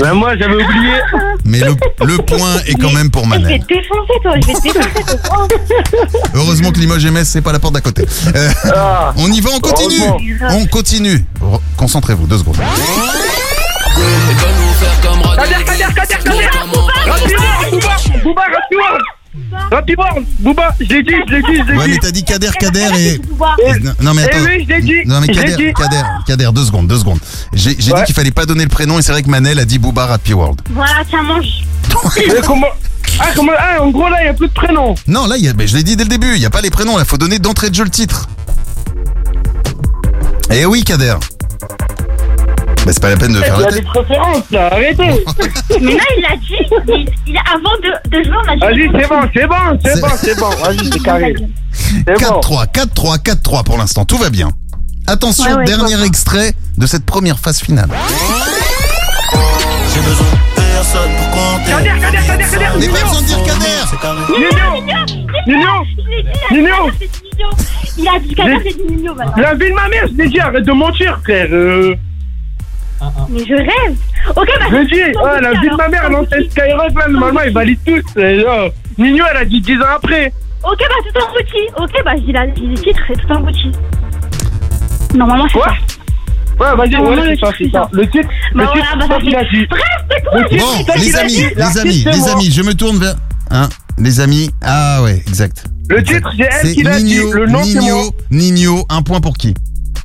[0.00, 0.92] Ben moi j'avais oublié.
[1.44, 1.74] mais le,
[2.06, 3.60] le point est quand même pour Je vais Manel.
[3.60, 4.32] te défoncer, toi.
[4.40, 5.48] Je vais te défoncer, toi.
[6.34, 8.06] Heureusement que Limoges MS, c'est pas la porte d'à côté.
[8.34, 9.12] Euh, Ah.
[9.18, 10.38] on y va, on continue.
[10.50, 12.56] On continue Re- Concentrez-vous, deux secondes.
[15.36, 16.48] Kader, Kader, Kader, Kader.
[17.06, 18.42] Rapidement, Booba, Booba,
[19.34, 19.68] rapidement.
[19.70, 21.90] Rapidement, Booba, je l'ai dit, je l'ai dit, je l'ai Ouais, dit.
[21.92, 23.08] mais t'as dit Kader, Kader et...
[23.14, 23.20] Et-
[24.02, 24.44] Non, mais Eh attends.
[24.46, 25.06] oui, je l'ai dit.
[25.06, 25.72] Non mais je l'ai Kader, dit.
[25.74, 27.18] Kader, Kader, deux secondes, deux secondes.
[27.52, 28.00] J'ai j'ai Ouais.
[28.00, 30.04] dit qu'il fallait pas donner le prénom et c'est vrai que Manel a dit Booba
[30.12, 30.60] Happy World.
[30.70, 31.64] Voilà, tiens, mange.
[32.16, 32.66] Mais comment
[33.20, 34.94] Ah, comment Ah, en gros là, il n'y a plus de prénom.
[35.06, 36.50] Non, là, il y a- mais je l'ai dit dès le début, il y a
[36.50, 38.28] pas les prénoms, là, faut donner d'entrée de jeu le titre.
[40.50, 41.14] Eh oui, Kader.
[42.84, 43.86] Bah, c'est pas la peine de faire Il y la a des tête.
[43.86, 44.96] préférences là, arrêtez.
[45.80, 46.54] Mais là, il l'a dit.
[46.88, 48.60] Il, il, avant de, de jouer, on a dit.
[48.60, 50.50] Vas-y, c'est bon, c'est bon, c'est C'est- bon, c'est bon.
[50.50, 51.34] Vas-y, c'est carré.
[51.74, 52.40] C'est bon.
[52.40, 54.50] 4-3, 4-3, 4-3 pour l'instant, tout va bien.
[55.06, 57.88] Attention, Ouais, ouais, dernier extrait de cette première phase finale.
[59.92, 61.70] J'ai besoin de personne pour compter.
[61.70, 63.04] Kader, Kader, Kader, Kader, Mais pas Nino.
[63.08, 64.20] besoin de dire Kader C'est carré.
[64.38, 65.04] Nino.
[65.46, 65.70] Nino.
[65.96, 66.90] Je l'ai dit, Nino.
[66.98, 67.48] C'est Nino.
[67.98, 69.42] Il a dit Kader, c'est dit Nino, maintenant.
[69.42, 71.48] La vie de ma mère, je l'ai dit, arrête de mentir, frère.
[71.50, 71.94] Euh,
[73.28, 73.96] Mais je rêve.
[74.36, 74.66] Ok, bah.
[74.70, 76.44] je sans ouais, la vie de ma mère, l'ancienne.
[76.50, 78.20] Skyrock, là, normalement, ils valident tous.
[78.20, 80.32] Et là, Nino, elle a dit 10 ans après.
[80.62, 81.62] Ok, bah, tout en bouti.
[81.78, 83.70] Ok, bah, je dis la- je dis les titres, c'est tout en bouti.
[85.14, 85.74] Normalement, c'est Quoi ça.
[86.60, 87.96] Ouais, vas-y, Non, ouais, non, c'est le ça, c'est.
[87.96, 89.66] Le titre, Bah, le voilà, titre, bah, c'est ça dit.
[89.68, 92.04] Bref, quoi Bon, les amis, les amis,
[92.44, 93.14] les je me tourne vers...
[93.50, 95.64] Hein Les amis, ah ouais, exact.
[95.88, 97.04] Le titre, c'est elle qui l'a dit.
[97.04, 97.78] Nino, Le nom, c'est.
[97.78, 99.52] Nino, Nino, un point pour qui?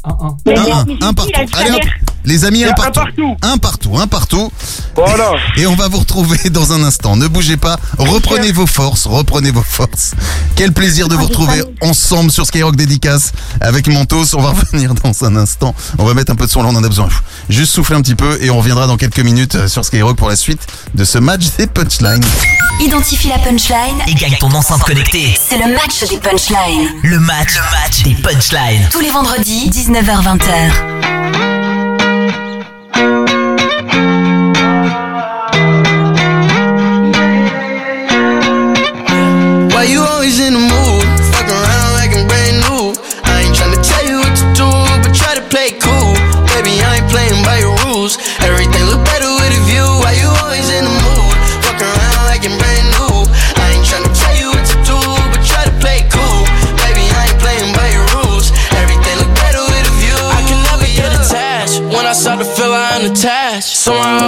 [0.04, 0.38] Un, un.
[0.46, 1.52] Mais Un, mais- un, mais un c'est partout.
[1.58, 1.82] Allez hop,
[2.26, 3.00] les amis, un Un partout.
[3.00, 3.38] partout.
[3.42, 4.52] Un partout, un partout.
[4.96, 5.34] Voilà.
[5.58, 7.16] Et on va vous retrouver dans un instant.
[7.16, 10.12] Ne bougez pas, reprenez vos forces, reprenez vos forces.
[10.56, 14.36] Quel plaisir de vous retrouver ensemble sur Skyrock Dédicace avec Mentos.
[14.36, 15.74] On va revenir dans un instant.
[15.98, 17.08] On va mettre un peu de son là, on en a besoin.
[17.50, 20.30] Juste souffler un petit peu et on reviendra dans quelques minutes euh, sur Skyrock pour
[20.30, 20.62] la suite
[20.94, 22.24] de ce match des punchlines.
[22.82, 23.98] Identifie la punchline.
[24.08, 25.38] Et gagne ton enceinte connectée.
[25.50, 26.90] C'est le match des punchlines.
[27.04, 28.88] Le match, le match des punchlines.
[28.92, 31.59] Tous les vendredis, 19h-20h.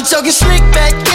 [0.00, 1.09] I'm talking slick back,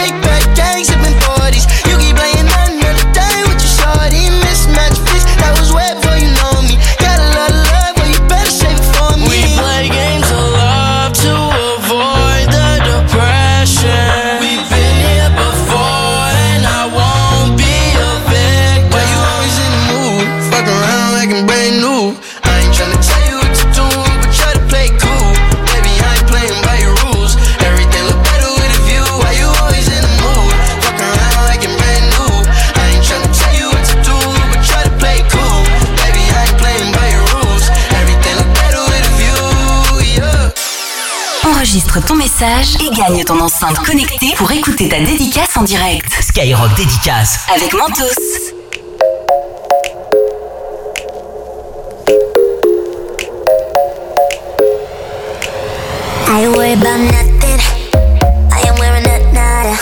[41.96, 46.06] Enregistre ton message et gagne ton enceinte connectée pour écouter ta dédicace en direct.
[46.20, 47.38] Skyrock dédicace.
[47.54, 48.12] Avec Mentos.
[56.28, 57.60] I worried about nothing?
[58.52, 59.76] I am wearing a nada.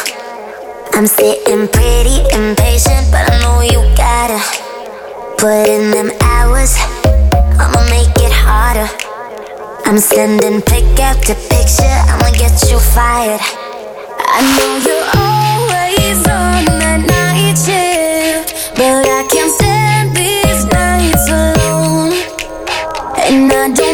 [0.92, 4.38] I'm sitting pretty impatient, but I know you gotta
[5.36, 6.76] put in them hours.
[7.58, 9.03] I'ma make it harder.
[9.94, 11.98] I'm sending pick after picture.
[12.10, 13.38] I'ma get you fired.
[14.26, 22.10] I know you're always on that night shift, but I can't stand these nights alone.
[23.22, 23.93] And I don't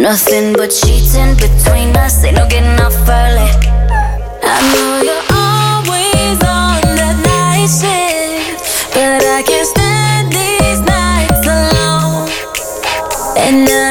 [0.00, 3.50] Nothing but cheating between us, ain't no getting off early.
[4.42, 12.32] I know you're always on that night shift, but I can't stand these nights alone.
[13.36, 13.89] And I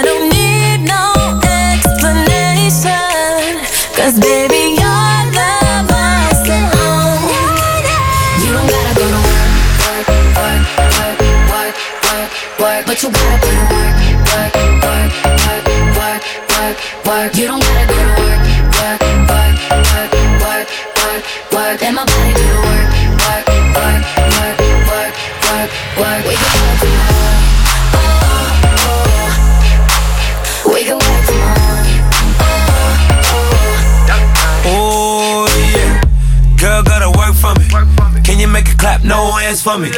[39.73, 39.89] for me.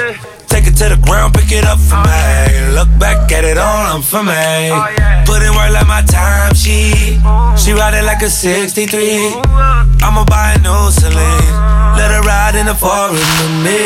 [0.48, 2.76] Take it to the ground, pick it up for me.
[2.76, 4.68] Look back at it all, I'm for me.
[5.23, 6.91] Put in work like my time, she.
[7.56, 9.39] She ride it like a 63.
[10.03, 11.56] I'ma buy a new Celine.
[11.95, 13.80] Let her ride in the foreign with me.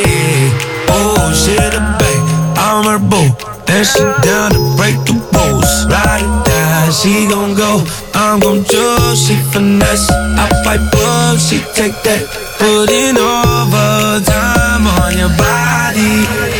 [0.90, 2.26] Oh, shit, a babe,
[2.58, 3.30] I'm her boo.
[3.68, 5.86] And she down to break the rules.
[5.92, 6.45] Ride
[6.96, 7.84] she gon' go.
[8.14, 10.10] I'm gon' choose, she finesse.
[10.10, 12.24] I pipe up, she take that.
[12.58, 16.55] Put in overtime on your body.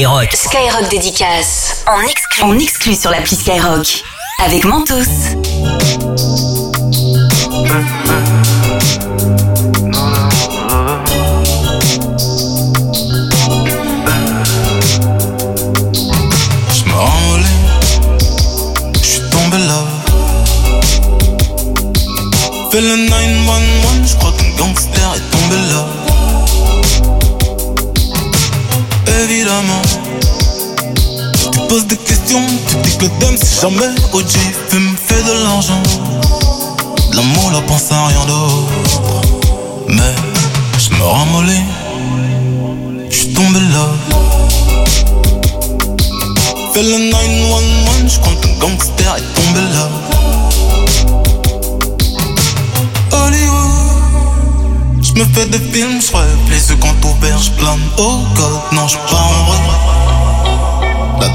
[0.00, 0.32] Skyrock.
[0.34, 1.84] Skyrock dédicace.
[1.86, 2.42] En exclu.
[2.42, 4.02] En exclu sur l'appli Skyrock.
[4.42, 4.94] Avec Mentos.
[16.72, 17.44] Je me renvolais,
[18.94, 19.84] je suis tombé là.
[22.70, 25.84] Fais le 911, je crois qu'un gangster est tombé là.
[29.22, 29.82] Évidemment,
[31.70, 34.26] je te pose des questions, tu dis que le dame c'est jamais OG,
[34.68, 35.82] fait me fait de l'argent.
[37.12, 39.02] l'amour, là, pense à rien d'autre.
[39.88, 40.14] Mais
[40.78, 41.64] je me ramollis,
[43.08, 43.86] je suis tombé là.
[46.72, 49.88] Fais le 911, je crois qu'un gangster est tombé là.
[53.12, 57.80] Hollywood, je me fais des films, je rêve, les quand ouverts, je plane.
[57.98, 59.69] Oh god, non, je pars en.
[59.69, 59.69] La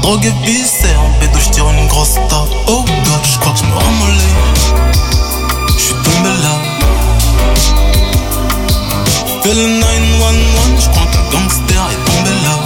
[0.06, 2.48] drogue est viscère, en pédo, je tire une grosse tape.
[2.68, 4.36] Oh god, je crois que je me ramollis.
[5.74, 6.54] Je suis tombé là.
[9.42, 12.56] Fais le 911, je crois qu'un gangster est tombé là.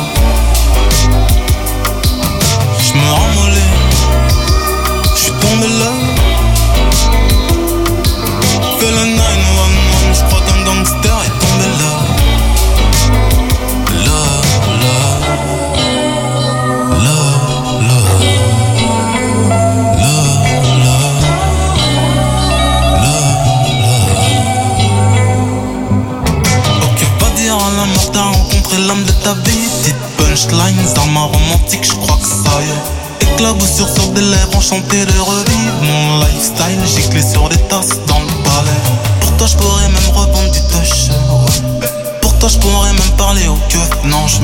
[2.79, 3.75] Je me ramollis.
[5.15, 6.00] Je suis tombé là.
[28.97, 29.69] De ta vie.
[29.83, 33.33] Petite punchlines ma romantique, je crois que ça y est.
[33.35, 36.81] Éclaboussure sur des lèvres, enchanté de revivre mon lifestyle.
[36.85, 38.81] J'ai clé sur des tasses dans le palais.
[39.21, 41.11] Pour toi, je pourrais même revendre du touch.
[42.21, 43.91] Pour toi, je pourrais même parler au keuf.
[44.05, 44.39] Non, je.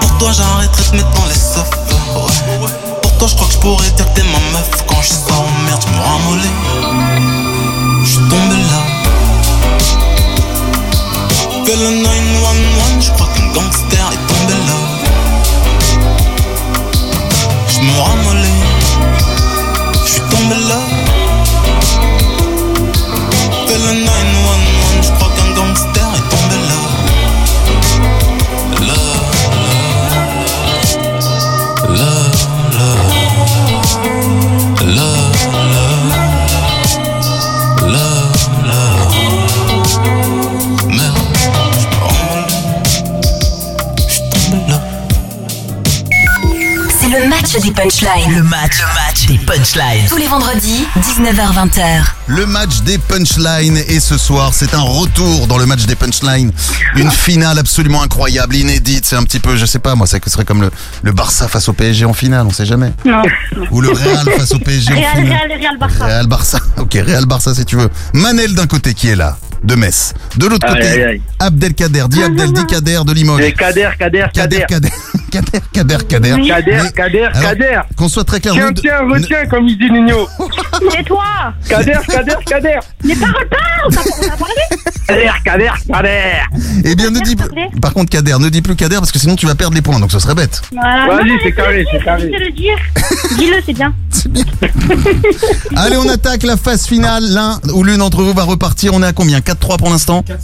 [0.00, 1.40] Pour toi, j'arrêterai de mettre dans les.
[2.60, 2.70] Ouais.
[3.02, 4.68] Pour toi, je crois que je pourrais dire que t'es ma meuf.
[4.88, 6.56] Quand je sors en merde, je me ramollis.
[8.04, 8.80] Je tombé là.
[11.64, 12.08] Fais le 911,
[13.00, 13.10] je
[13.54, 14.78] gangster est tombé là.
[17.68, 18.64] Je me ramollis,
[20.04, 20.80] je suis tombé là.
[23.66, 24.39] Fais le 911,
[47.52, 48.36] match des punchlines.
[48.36, 50.06] Le match, le match des punchlines.
[50.08, 52.02] Tous les vendredis, 19h20h.
[52.28, 56.52] Le match des punchlines et ce soir c'est un retour dans le match des punchlines.
[56.94, 59.04] Une finale absolument incroyable, inédite.
[59.04, 60.70] C'est un petit peu, je sais pas moi, ça serait comme le,
[61.02, 62.92] le Barça face au PSG en finale, on sait jamais.
[63.04, 63.22] Non.
[63.72, 65.48] Ou le Real face au PSG en Real, finale.
[65.48, 66.04] Real, Real Barça.
[66.04, 66.58] Real Barça.
[66.76, 67.90] Ok, Real Barça si tu veux.
[68.14, 70.14] Manel d'un côté qui est là, de Metz.
[70.36, 71.22] De l'autre côté, aïe, aïe.
[71.38, 73.42] Abdelkader, dit Abdel, dit Kader de Limoges.
[73.42, 74.88] Et Kader, Kader, Kader, Kader, Kader,
[75.30, 75.96] Kader, Kader.
[76.08, 77.80] Kader, Mais- Kader, alors, Kader.
[77.96, 78.54] Qu'on soit très clair.
[78.54, 80.28] Tiens, tiens, retiens, comme il dit Nino.
[80.96, 81.24] C'est toi
[81.68, 82.78] Kader, Kader, Kader.
[83.04, 84.54] Mais parle pas On t'a on t'a parlé
[85.06, 86.42] Kader, Kader, Kader.
[86.84, 87.48] Eh bien, ne dis plus.
[87.80, 89.98] Par contre, Kader, ne dis plus Kader parce que sinon tu vas perdre les points,
[90.00, 90.60] donc ce serait bête.
[90.72, 91.06] Voilà.
[91.06, 92.22] Vas-y, Non, c'est laisse-le carré, c'est carré.
[92.28, 92.76] laisse-le le dire.
[93.38, 93.94] Dis-le, c'est bien.
[95.76, 97.24] Allez, on attaque la phase finale.
[97.30, 98.92] L'un ou l'une d'entre vous va repartir.
[98.94, 99.38] On est à combien?
[99.40, 100.24] 4-3 pour l'instant?
[100.26, 100.34] 4-5,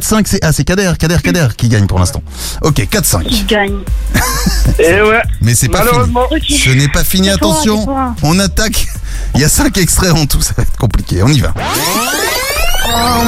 [0.00, 2.22] c'est ah, c'est Kader, Kader, Kader qui gagne pour l'instant.
[2.62, 3.24] Ok, 4-5.
[3.28, 3.78] Il gagne.
[4.78, 5.22] Et ouais.
[5.40, 5.90] Mais c'est pas fini.
[5.90, 6.26] Malheureusement.
[6.48, 7.84] Ce n'est pas fini, attention.
[7.84, 8.14] toi.
[8.22, 8.86] On attaque.
[9.34, 11.22] Il y a 5 extraits en tout, ça va être compliqué.
[11.22, 11.54] On y va.
[12.84, 13.24] Oh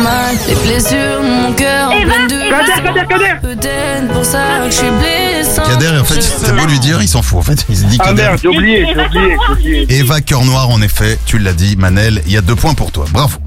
[0.48, 3.40] les blessures, mon cœur en pleine de Kader, Kader, Kader.
[3.40, 5.62] Peut-être pour ça que je suis blessant.
[5.62, 7.38] Kader, en fait, c'est beau lui dire, il s'en fout.
[7.38, 8.22] En fait, il se dit Ah Kader.
[8.22, 9.86] merde, j'ai oublié, j'ai oublié, j'ai oublié.
[10.00, 12.90] Eva Cœur Noir, en effet, tu l'as dit, Manel, il y a deux points pour
[12.90, 13.06] toi.
[13.12, 13.38] Bravo.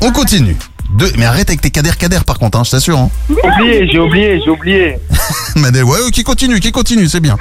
[0.00, 0.56] On continue.
[0.94, 2.98] Deux, mais arrête avec tes Kader Kader par contre, hein, je t'assure.
[2.98, 3.10] Hein.
[3.28, 4.96] J'ai oublié, j'ai oublié, j'ai oublié.
[5.56, 7.36] Manel, ouais, qui continue, qui continue, c'est bien.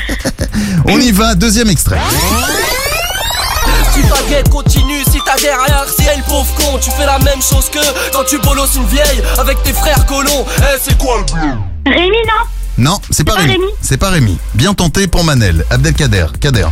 [0.86, 1.98] On y va, deuxième extrait.
[3.92, 7.42] Si ta guette continue, si ta derrière, si elle pauvre con, tu fais la même
[7.42, 7.80] chose que
[8.12, 10.44] quand tu bolosses une vieille avec tes frères colons.
[10.58, 11.52] Eh, c'est quoi le bleu?
[11.86, 12.46] Rémi, non?
[12.78, 13.52] Non, c'est pas pas Rémi.
[13.52, 13.66] Rémi.
[13.82, 14.38] C'est pas Rémi.
[14.54, 15.64] Bien tenté pour Manel.
[15.70, 16.26] Abdelkader.
[16.40, 16.66] Kader.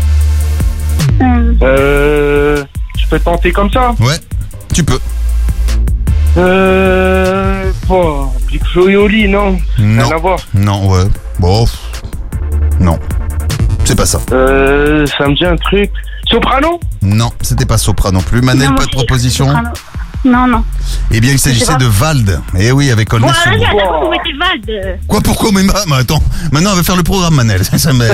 [1.63, 2.65] Euh.
[2.99, 3.95] Je peux tenter comme ça?
[4.01, 4.19] Ouais,
[4.73, 4.99] tu peux.
[6.37, 7.71] Euh.
[7.87, 10.05] Bon, Big Flo et Oli, non Non.
[10.07, 10.39] Rien à voir.
[10.55, 11.05] Non, ouais.
[11.39, 11.65] Bon.
[12.81, 12.99] Non.
[13.85, 14.21] C'est pas ça.
[14.33, 15.07] Euh.
[15.07, 15.91] Ça me dit un truc.
[16.31, 16.79] Soprano?
[17.01, 18.43] Non, c'était pas Sopra non plus.
[18.43, 19.71] Manel, Non, pas de proposition Soprano.
[20.25, 20.65] Non, non.
[21.13, 22.41] Eh bien, il s'agissait de Vald.
[22.59, 24.99] Eh oui, avec Olney Voilà, vous mettez Vald.
[25.07, 26.23] Quoi, pourquoi mais, ma- mais attends,
[26.53, 27.65] maintenant, on va faire le programme, Manel.
[27.65, 27.99] Ça me...
[27.99, 28.09] Mais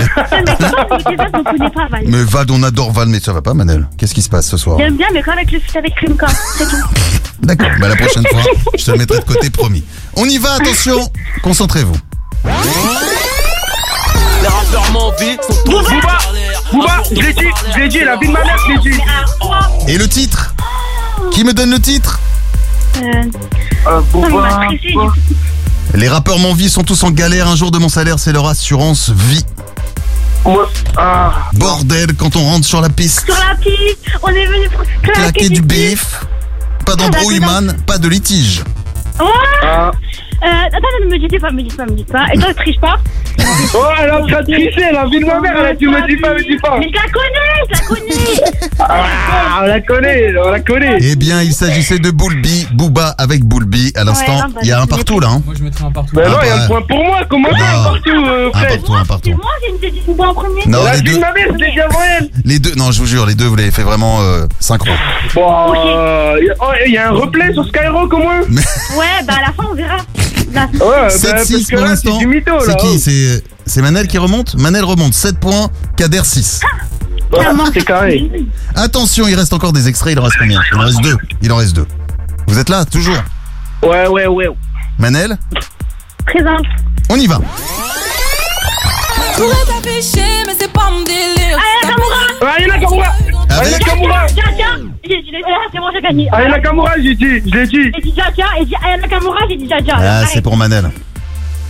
[0.45, 2.05] pourquoi vous mettez Vald, on connaît pas Vald.
[2.09, 4.57] mais Vald, on adore Vald, mais ça va pas, Manel Qu'est-ce qui se passe ce
[4.57, 6.27] soir J'aime bien, mais quand avec le foot avec Rimka,
[6.59, 6.77] c'est tout.
[7.43, 8.43] D'accord, bah la prochaine fois,
[8.79, 9.83] je te le mettrai de côté, promis.
[10.17, 11.11] On y va, attention
[11.43, 11.97] Concentrez-vous.
[12.45, 12.51] Les
[14.49, 16.63] rappeurs m'envient, sont tous Booba en galère.
[16.73, 17.45] Booba, je l'ai dit,
[17.75, 19.01] je l'ai dit, la vie de ma mère, je l'ai dit.
[19.89, 20.55] Et le titre
[21.33, 22.19] Qui me donne le titre
[22.97, 23.01] Euh,
[23.87, 25.13] Euh, non, coup.
[25.95, 27.49] Les rappeurs m'envient sont tous en galère.
[27.49, 29.45] Un jour de mon salaire, c'est leur assurance vie.
[30.97, 31.33] Ah.
[31.55, 33.25] Bordel, quand on rentre sur la piste.
[33.25, 36.25] Sur la piste, on est venu pour claquer, Claquer du bif.
[36.85, 38.63] Pas d'embrouille, man, pas de litige.
[39.63, 39.91] Ah.
[40.45, 42.27] Euh, attends, ne me dites pas, me dites pas, me dites pas.
[42.35, 42.99] Et toi, tu triches pas
[43.75, 45.87] Oh, elle est en train de tricher, la vie de ma mère, elle a dit
[45.87, 46.77] me dis pas, me dis pas.
[46.79, 48.61] Mais je la connais, je la connais.
[48.87, 50.99] Ah, on la connaît, on la connaît.
[51.01, 53.93] Eh bien, il s'agissait de Boulby, Booba avec Boulby.
[53.97, 55.29] À l'instant, Ouais, non, bah, il y a un partout là.
[55.29, 55.43] hein.
[55.45, 56.11] Moi, je mettrais un partout.
[56.17, 56.63] Mais non, il y a bah.
[56.65, 59.31] un point pour moi, comment ça, un partout, euh, Un Fred partout, un partout.
[59.31, 60.67] Moi, j'ai une dit en premier.
[60.67, 62.31] Non, La les vie deux, de ma mère, je l'ai dit avant elle.
[62.45, 64.91] les deux, non, je vous jure, les deux, vous l'avez fait vraiment euh, synchro.
[65.35, 69.23] Bon, euh, y a- oh, il y a un replay sur Skyrock au moins Ouais,
[69.27, 69.97] bah à la fin, on verra.
[70.37, 72.13] Ouais, bah, 7-6 parce que pour là, l'instant.
[72.13, 72.61] c'est du mytho, là.
[72.67, 74.55] C'est qui C'est c'est Manel qui remonte?
[74.57, 76.61] Manel remonte, 7 points, Kader 6.
[77.33, 77.41] Ouais,
[77.73, 78.31] C'est carré.
[78.75, 80.61] Attention, il reste encore des extraits, il en reste combien?
[80.73, 81.17] Il en reste deux.
[81.43, 81.87] Il en reste deux.
[82.47, 83.17] Vous êtes là, toujours?
[83.83, 84.49] Ouais, ouais, ouais.
[84.99, 85.37] Manel?
[86.27, 86.57] Présent.
[87.11, 87.41] On y va.
[89.37, 90.45] T'afficher,
[93.51, 96.29] Allez, Nakamura Ayana Ayana J'ai là, c'est moi, j'ai gagné.
[96.33, 97.93] Ayana Kamura, j'ai dit, je l'ai dit.
[97.95, 99.97] J'ai dit Jaja, et dit Aya Nakamura, j'ai dit Jaja.
[99.99, 100.91] Ah, c'est pour Manel.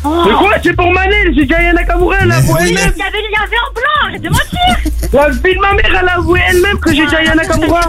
[0.05, 0.23] Oh.
[0.27, 2.93] Mais quoi, c'est pour Manel, j'ai dit Ayana Kamura, là, pour elle-même.
[2.95, 5.73] Il y avait, il y avait en blanc, arrête de mentir La vie de ma
[5.75, 7.81] mère, elle a avoué elle-même que j'ai dit Ayana Kamura.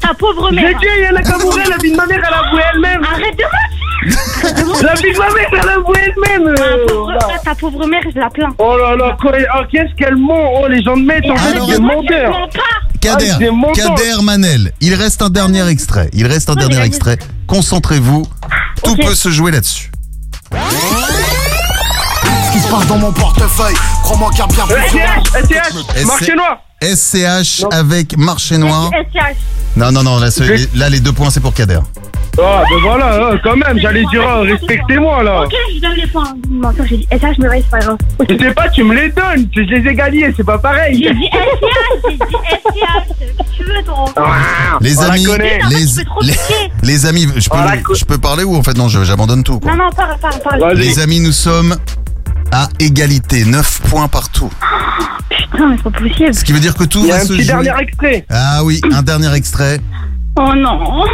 [0.00, 2.62] Ta pauvre J'ai mère dit Ayana Kamura, la vie de ma mère, elle a avoué
[2.74, 3.04] elle-même.
[3.04, 6.54] Arrête de mentir La vie de ma mère, elle a avoué elle-même.
[6.54, 7.38] Ta pauvre, voilà.
[7.44, 8.54] ta pauvre mère, je la plains.
[8.58, 11.74] Oh là là, oh, qu'est-ce qu'elle ment Oh, les gens de mettent en fait des
[11.74, 12.48] Je menteurs.
[13.00, 13.72] Kader, Ah.
[13.74, 14.72] Kader Manel.
[14.80, 16.10] Il reste un dernier extrait.
[16.12, 17.18] Il reste un dernier extrait.
[17.46, 18.26] Concentrez-vous.
[18.84, 19.90] Tout peut se jouer là-dessus.
[22.50, 26.04] Ce qui se passe dans mon portefeuille, crois-moi qu'il y a bien plus SCH, SCH,
[26.06, 26.58] marché noir.
[26.82, 28.90] SCH avec Marché Noir.
[28.90, 29.36] SCH.
[29.76, 31.78] Non, non, non, là, ce- les, là, les deux points, c'est pour Kader.
[32.42, 35.42] Ah, ben voilà, hein, quand même, j'allais dire, ah, respectez-moi là.
[35.42, 36.32] Ok, je donne les points.
[36.48, 37.98] Menteur, j'ai dit SCH, mais ouais, c'est pas grave.
[38.28, 41.02] Je sais pas, tu me les donnes, je les ai gagnés, c'est pas pareil.
[41.04, 43.18] J'ai dit SCH, j'ai dit SCH.
[43.18, 45.60] Qu'est-ce que tu veux, toi Ah, Les on la amis, connaît.
[45.68, 46.72] Les, tu peux trop les, piquer.
[46.82, 49.60] les amis, je peux, co- je peux parler ou en fait non, je- j'abandonne tout.
[49.60, 49.72] quoi.
[49.72, 50.60] Non, non, parle, parle, parle.
[50.60, 50.76] Vas-y.
[50.78, 51.76] Les amis, nous sommes
[52.52, 54.50] à égalité, 9 points partout.
[55.52, 56.34] Putain, mais c'est pas possible.
[56.34, 57.64] Ce qui veut dire que tout Il y a va un se petit jouer.
[57.64, 58.24] dernier extrait.
[58.30, 59.80] Ah oui, un dernier extrait.
[60.36, 61.04] Oh non.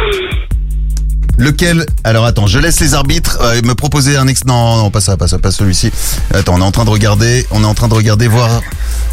[1.39, 4.43] Lequel Alors attends, je laisse les arbitres euh, me proposer un ex.
[4.45, 5.91] Non, non, pas ça, pas ça, pas celui-ci.
[6.33, 8.61] Attends, on est en train de regarder, on est en train de regarder voir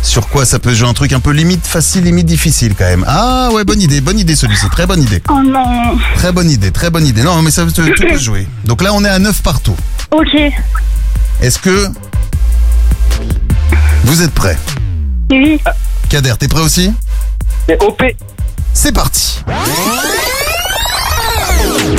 [0.01, 3.05] sur quoi ça peut jouer un truc un peu limite facile, limite difficile quand même.
[3.07, 5.99] Ah ouais, bonne idée, bonne idée celui-ci, très bonne idée, Oh non.
[6.15, 7.23] très bonne idée, très bonne idée.
[7.23, 8.47] Non, mais ça tout peut se jouer.
[8.65, 9.77] Donc là, on est à 9 partout.
[10.11, 10.35] Ok.
[11.43, 11.89] Est-ce que
[14.15, 14.57] vous êtes prêts
[15.29, 15.61] Oui.
[16.09, 16.93] Kader, t'es prêt aussi
[17.67, 18.01] C'est OP.
[18.73, 19.43] C'est parti.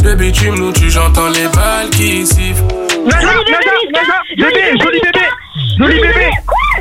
[0.01, 2.63] Baby, tu me tu j'entends les balles qui sifflent.
[2.89, 5.25] Joli bébé, bébé, joli bébé.
[5.77, 6.29] Joli bébé.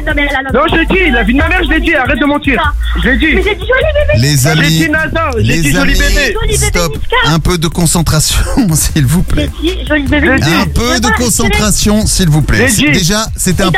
[0.06, 1.80] Non, mais là, là, Non, je l'ai dit, la vie de ma mère, je l'ai
[1.80, 2.74] dit, arrête de mentir.
[3.02, 3.26] Je l'ai Mais dit.
[3.48, 4.18] j'ai dit joli bébé.
[4.20, 6.36] Les J'ai amis, dit Nana, j'ai dit joli bébé.
[6.56, 6.98] Stop.
[7.26, 8.38] Un peu de concentration,
[8.74, 9.50] s'il vous J'ai plaît.
[9.62, 10.30] dit joli bébé.
[10.38, 10.54] J'ai dit.
[10.54, 12.68] Un peu de concentration, s'il vous plaît.
[12.68, 12.98] J'ai dit.
[12.98, 13.70] Déjà, c'était un,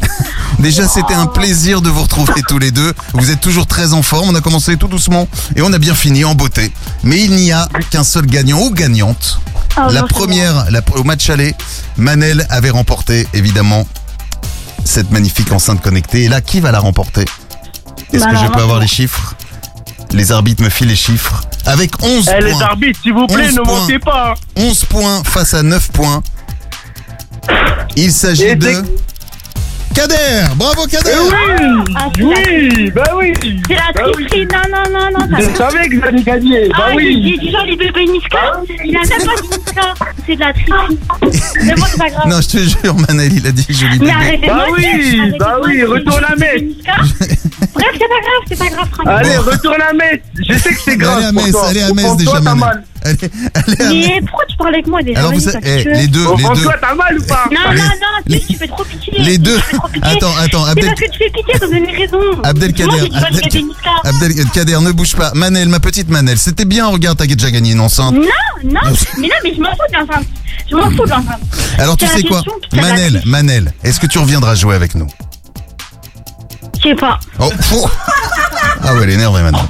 [0.58, 2.92] déjà, c'était un plaisir de vous retrouver tous les deux.
[3.12, 4.30] Vous êtes toujours très en forme.
[4.30, 6.72] On a commencé tout doucement et on a bien fini en beauté.
[7.02, 9.40] Mais il n'y a qu'un seul gagnant ou gagnante.
[9.76, 11.54] Oh, la non, première, la- au match aller,
[11.96, 13.86] Manel avait remporté évidemment
[14.84, 16.24] cette magnifique enceinte connectée.
[16.24, 17.24] Et là, qui va la remporter?
[18.12, 19.34] Est-ce Bah que je peux avoir les chiffres?
[20.12, 21.42] Les arbitres me filent les chiffres.
[21.66, 22.60] Avec 11 Eh, les points.
[22.62, 23.80] arbitres, s'il vous plaît, 11 ne points.
[23.80, 24.34] mentez pas.
[24.56, 26.22] 11 points face à 9 points.
[27.96, 28.84] Il s'agit de
[29.94, 30.54] Kader.
[30.56, 31.10] Bravo Kader.
[31.20, 33.32] Oui, Ah, c'est la- oui, bah oui.
[33.68, 34.26] C'est la Bah oui.
[34.26, 34.46] tricherie.
[34.46, 35.38] Non, non, non, non.
[35.38, 37.38] Je savais que vous alliez gagner, bah Ah, j'ai oui.
[37.40, 38.38] dit joli bébé Niska.
[38.84, 39.94] Il a même pas dit Niska.
[40.26, 40.98] C'est de la tricherie.
[41.64, 42.26] Mais bon, c'est pas grave.
[42.28, 44.10] Non, je te jure, Manel, il a dit joli Mais bébé.
[44.10, 44.74] arrêtez de Bah mentir.
[44.76, 46.62] oui, Arrêtez bah de oui, retourne à Metz.
[46.62, 46.92] Niska.
[47.74, 49.12] Bref, c'est pas grave, c'est pas grave, tranquille.
[49.16, 50.22] Allez, retourne à Metz.
[50.48, 51.18] Je sais que c'est grave.
[51.18, 51.68] Allez à pour Metz, toi.
[51.68, 52.60] allez à Au Metz fond de déjà, toi, t'as Manel.
[52.60, 52.84] mal.
[53.04, 53.18] Allez,
[53.54, 54.08] allez à Metz.
[54.08, 56.42] Mais pourquoi tu parles avec moi déjà Alors vous savez, eh, les deux, Au les
[56.44, 59.12] deux, toi, t'as mal ou pas Non, non, non, tu, tu fais trop pitié.
[59.18, 59.58] les deux.
[60.02, 62.42] Attends, attends, C'est Abdel, parce que tu fais pitié, t'as donné raison.
[62.42, 63.10] Abdelkader.
[64.04, 65.32] Abdelkader, ne bouge pas.
[65.34, 66.86] Manel, ma petite Manel, c'était bien.
[66.88, 68.14] Regarde, t'as déjà gagné une enceinte.
[68.14, 68.20] Non,
[68.64, 68.80] non,
[69.18, 70.26] mais non, mais je m'en fous de l'enceinte.
[70.70, 71.40] Je m'en fous de l'enceinte.
[71.78, 73.22] Alors tu C'est sais quoi, Manel.
[73.26, 75.06] Manel, est-ce que tu reviendras jouer avec nous?
[76.82, 77.18] Je sais pas.
[77.38, 77.86] Oh, fou.
[78.82, 79.68] Ah ouais, elle est énervée maintenant.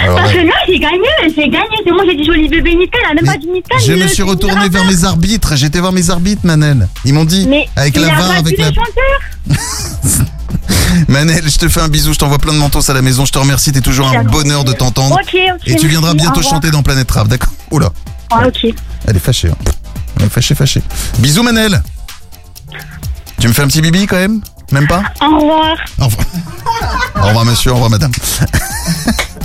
[0.00, 1.64] Alors, Parce que là, j'ai gagné, j'ai gagné.
[1.84, 3.78] C'est moi, j'ai dit joli bébé Niska, elle a même pas dit Niska.
[3.86, 5.56] Je me suis retourné vers mes arbitres.
[5.56, 6.88] J'étais voir mes arbitres, Manel.
[7.04, 8.72] Ils m'ont dit, Mais avec il la a VAR, battu avec le la.
[8.72, 10.26] chanteur.
[11.08, 13.24] Manel, je te fais un bisou, je t'envoie plein de mentos à la maison.
[13.24, 14.32] Je te remercie, t'es toujours un D'accord.
[14.32, 15.14] bonheur de t'entendre.
[15.14, 15.60] Ok, ok.
[15.66, 16.54] Et tu viendras bientôt revoir.
[16.54, 17.90] chanter dans Planète Rap, d'accord Oula,
[18.30, 18.66] Ah, ok.
[19.06, 19.48] elle est fâchée.
[19.48, 19.56] Hein.
[20.20, 20.82] Elle est fâchée, fâchée.
[21.18, 21.82] Bisous, Manel.
[23.40, 24.40] Tu me fais un petit bibi quand même?
[24.72, 25.02] Même pas?
[25.22, 25.76] Au revoir.
[26.00, 26.26] Au revoir.
[27.22, 28.12] Au revoir monsieur, au revoir madame.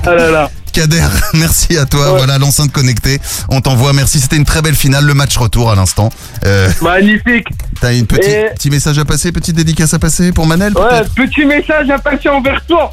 [0.06, 0.50] Ah là là.
[0.74, 1.02] Kader,
[1.34, 2.14] merci à toi.
[2.18, 3.20] Voilà l'enceinte connectée.
[3.50, 3.92] On t'envoie.
[3.94, 4.20] Merci.
[4.20, 5.06] C'était une très belle finale.
[5.06, 6.10] Le match retour à l'instant.
[6.46, 7.48] Euh, Magnifique.
[7.80, 11.02] T'as une petite, Et- petit message à passer, petite dédicace à passer pour Manel Ouais,
[11.16, 12.90] petit message à passer envers toi.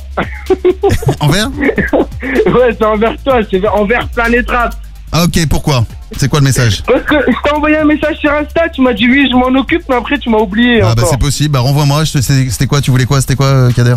[1.20, 1.50] Envers
[2.22, 4.74] Ouais, c'est envers toi, c'est envers Planète Rap.
[5.12, 5.84] Ah ok, pourquoi?
[6.16, 6.82] C'est quoi le message?
[6.86, 9.58] Parce que je t'ai envoyé un message sur Insta, tu m'as dit oui, je m'en
[9.58, 10.80] occupe, mais après tu m'as oublié.
[10.82, 11.52] Ah bah c'est possible.
[11.52, 12.04] Bah renvoie-moi.
[12.06, 13.94] C'était quoi Tu voulais quoi C'était quoi euh, Kader?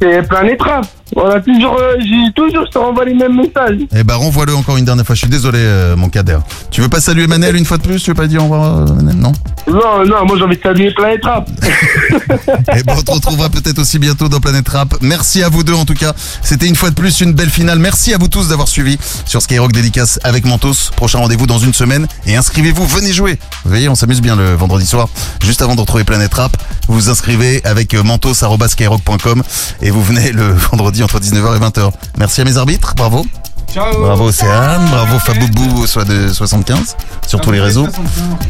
[0.00, 0.86] C'est Planète Rap.
[1.14, 3.78] A toujours, euh, j'ai toujours, je te renvoie les mêmes messages.
[3.94, 5.14] Eh bah renvoie-le encore une dernière fois.
[5.14, 6.38] Je suis désolé euh, mon Kader.
[6.70, 8.02] Tu veux pas saluer Manel une fois de plus?
[8.02, 9.16] Tu veux pas dire au revoir euh, Manel?
[9.16, 9.32] Non?
[9.68, 11.48] Non, non, moi j'ai envie de saluer Planète Rap.
[12.76, 14.94] Et bon, on te retrouvera peut-être aussi bientôt dans Planète Rap.
[15.02, 16.14] Merci à vous deux en tout cas.
[16.42, 17.78] C'était une fois de plus une belle finale.
[17.78, 20.90] Merci à vous tous d'avoir suivi sur Skyrock Dédicace avec Mentos.
[20.96, 22.06] Prochain rendez-vous dans une semaine.
[22.26, 23.38] Et inscrivez-vous, venez jouer.
[23.64, 25.08] Vous voyez, on s'amuse bien le vendredi soir.
[25.44, 26.56] Juste avant de retrouver Planète Rap,
[26.88, 29.42] vous vous inscrivez avec euh, mentos.skyrock.com
[29.82, 31.90] et vous venez le vendredi entre 19h et 20h.
[32.18, 33.24] Merci à mes arbitres, bravo.
[33.72, 34.00] Ciao.
[34.00, 36.96] Bravo Océane, bravo Faboubou soit de 75
[37.26, 37.88] sur tous les réseaux.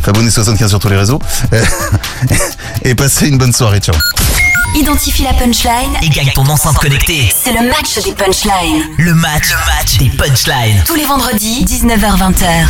[0.03, 1.21] Fabounet 75 sur tous les réseaux.
[2.85, 3.95] Et passez une bonne soirée, ciao.
[4.75, 5.93] Identifie la punchline.
[6.03, 7.31] Et gagne ton enceinte connectée.
[7.33, 8.83] C'est le match des punchlines.
[8.99, 10.83] Le match, le match des punchlines.
[10.87, 12.67] Tous les vendredis, 19h-20h.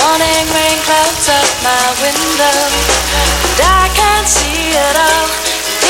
[0.00, 2.56] Morning rain clouds up my window,
[3.52, 5.28] and I can't see it all.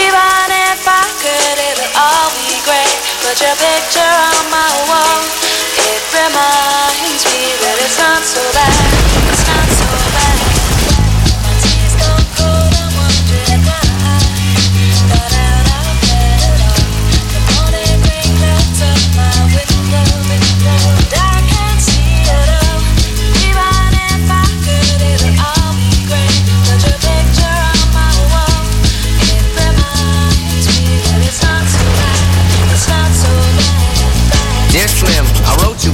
[0.02, 2.96] Even if I could, it'll all be great.
[3.22, 5.22] Put your picture on my wall.
[5.78, 8.74] It reminds me that it's not so bad.
[9.30, 9.86] It's not so
[10.18, 10.49] bad.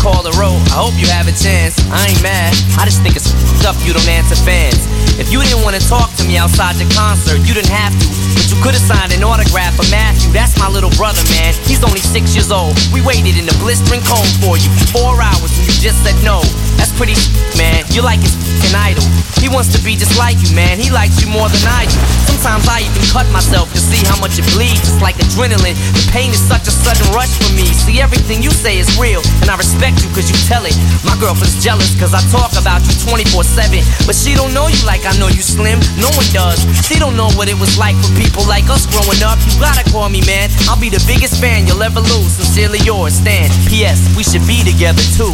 [0.00, 0.56] Called a road.
[0.72, 1.76] I hope you have a chance.
[1.92, 2.56] I ain't mad.
[2.80, 3.28] I just think it's
[3.66, 5.09] up you don't answer fans.
[5.20, 8.06] If you didn't want to talk to me outside the concert, you didn't have to.
[8.32, 10.32] But you could have signed an autograph for Matthew.
[10.32, 11.52] That's my little brother, man.
[11.68, 12.72] He's only six years old.
[12.88, 16.40] We waited in the blistering cold for you four hours and you just said no.
[16.80, 17.20] That's pretty
[17.60, 17.84] man.
[17.92, 19.04] You're like his f***ing idol.
[19.44, 20.80] He wants to be just like you, man.
[20.80, 22.00] He likes you more than I do.
[22.28, 24.84] Sometimes I even cut myself to see how much it bleeds.
[24.88, 25.76] It's like adrenaline.
[25.96, 27.68] The pain is such a sudden rush for me.
[27.72, 30.76] See, everything you say is real, and I respect you cause you tell it.
[31.04, 33.80] My girlfriend's jealous cause I talk about you 24 7.
[34.08, 35.80] But she don't know you like I know you slim.
[35.98, 36.62] No one does.
[36.86, 39.38] She don't know what it was like for people like us growing up.
[39.48, 40.50] You gotta call me, man.
[40.68, 42.36] I'll be the biggest fan you'll ever lose.
[42.36, 43.50] Sincerely yours, Stan.
[43.66, 44.14] P.S.
[44.16, 45.32] We should be together too.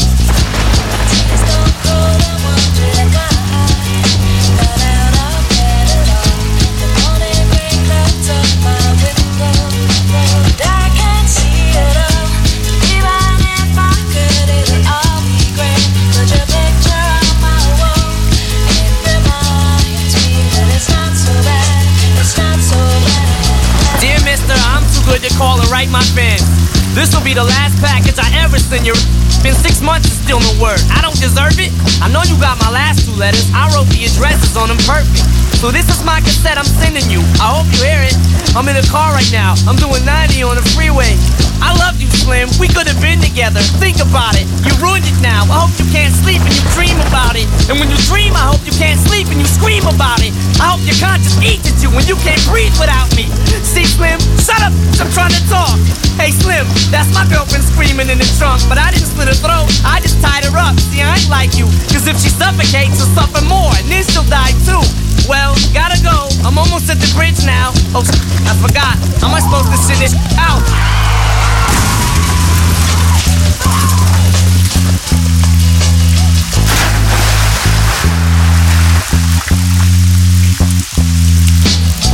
[25.34, 26.46] Call and write my fans.
[26.94, 28.94] This will be the last package I ever send you.
[29.42, 30.78] Been six months and still no word.
[30.94, 31.74] I don't deserve it.
[32.00, 33.50] I know you got my last two letters.
[33.52, 35.45] I wrote the addresses on them perfect.
[35.56, 37.24] So this is my cassette I'm sending you.
[37.40, 38.12] I hope you hear it.
[38.52, 39.56] I'm in the car right now.
[39.64, 41.16] I'm doing 90 on the freeway.
[41.64, 42.52] I love you, Slim.
[42.60, 43.64] We could have been together.
[43.80, 44.44] Think about it.
[44.68, 45.48] You ruined it now.
[45.48, 47.48] I hope you can't sleep and you dream about it.
[47.72, 50.36] And when you dream, I hope you can't sleep and you scream about it.
[50.60, 53.24] I hope your conscience eats at you when you can't breathe without me.
[53.64, 55.80] See, Slim, shut up, I'm trying to talk.
[56.20, 59.68] Hey, Slim, that's my girlfriend screaming in the trunk, but I didn't slit her throat,
[59.84, 60.76] I just tied her up.
[60.92, 64.28] See, I ain't like you, cause if she suffocates, she'll suffer more, and then she'll
[64.28, 65.05] die too.
[65.28, 67.74] Well, gotta go, I'm almost at the bridge now.
[67.90, 68.06] Oh,
[68.46, 70.62] I forgot, how am I supposed to send this out?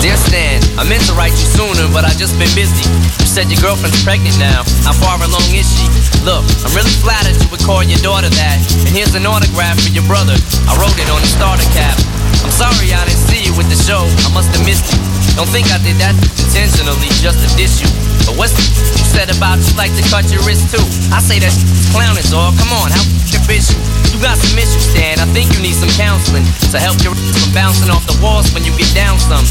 [0.00, 2.88] Dear Stan, I meant to write you sooner, but I just been busy.
[3.20, 4.64] You said your girlfriend's pregnant now.
[4.88, 5.84] How far along is she?
[6.24, 8.58] Look, I'm really flattered you would call your daughter that.
[8.88, 10.34] And here's an autograph for your brother.
[10.64, 11.94] I wrote it on the starter cap.
[12.42, 14.02] I'm sorry I didn't see you with the show.
[14.02, 14.98] I must have missed you.
[15.38, 16.12] Don't think I did that
[16.42, 17.88] intentionally just to diss you.
[18.26, 20.82] But what's the you said about you like to cut your wrist too?
[21.14, 21.54] I say that
[21.94, 22.58] clowning, dog.
[22.58, 23.78] Come on, how your bitch you?
[24.12, 25.22] You got some issues, Stan.
[25.22, 28.66] I think you need some counseling to help your from bouncing off the walls when
[28.66, 29.46] you get down some.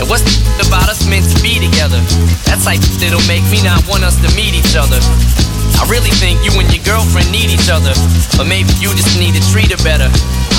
[0.00, 2.00] And what's the about us meant to be together?
[2.48, 4.98] That's like that'll make me not want us to meet each other.
[5.78, 7.94] I really think you and your girlfriend need each other,
[8.36, 10.10] but maybe you just need to treat her better.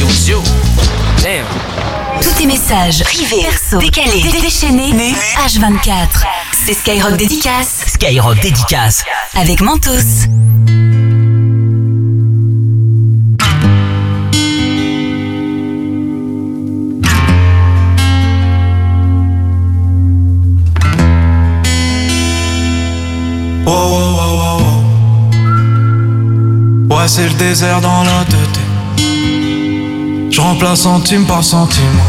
[0.00, 0.40] it was you.
[1.22, 1.46] Damn.
[2.22, 5.14] Tous tes messages privés, perso, décalés, déchaînés, nus,
[5.46, 6.24] H24.
[6.52, 7.84] C'est Skyrock Dédicace.
[7.86, 9.04] Skyrock Dédicace.
[9.34, 10.26] Avec Mentos.
[23.66, 24.62] Oh, oh, oh, oh,
[26.90, 26.94] oh.
[26.94, 28.69] Ouais, c'est le désert dans la tête.
[30.40, 32.00] Je remplace centime par centime.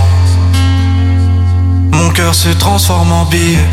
[1.92, 3.68] Mon cœur se transforme en billet.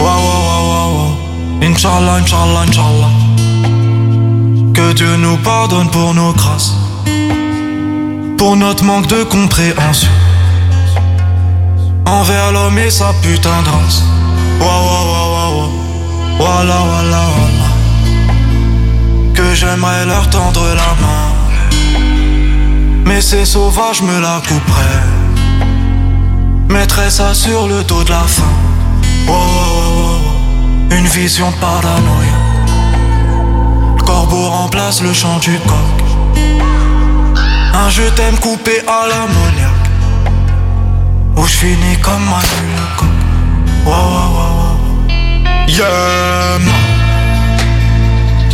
[0.00, 1.16] Wow, wow, wow.
[1.62, 3.12] Inch'Allah, Inch'Allah, Inch'Allah.
[4.72, 6.72] Que Dieu nous pardonne pour nos grâces.
[8.38, 10.08] Pour notre manque de compréhension.
[12.06, 14.02] Envers l'homme et sa putain de race.
[14.60, 15.70] Wow, wow, wow.
[16.38, 17.68] Voilà, voilà, voilà.
[19.34, 21.23] Que j'aimerais leur tendre la main.
[23.14, 25.06] Mais ces sauvages me la couperaient.
[26.68, 28.42] Mettrais ça sur le dos de la faim.
[29.28, 30.96] Wow, wow, wow, wow.
[30.98, 32.38] Une vision paranoïa.
[33.98, 35.96] Le corbeau remplace le chant du coq.
[37.72, 39.90] Un je t'aime coupé à l'ammoniaque.
[41.36, 43.08] Où je finis comme Manu le coq.
[43.86, 45.68] Wow, wow, wow.
[45.68, 46.58] Yeah,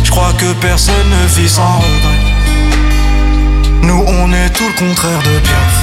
[0.03, 2.20] Je crois que personne ne vit sans regret.
[3.83, 5.75] Nous, on est tout le contraire de Piaf.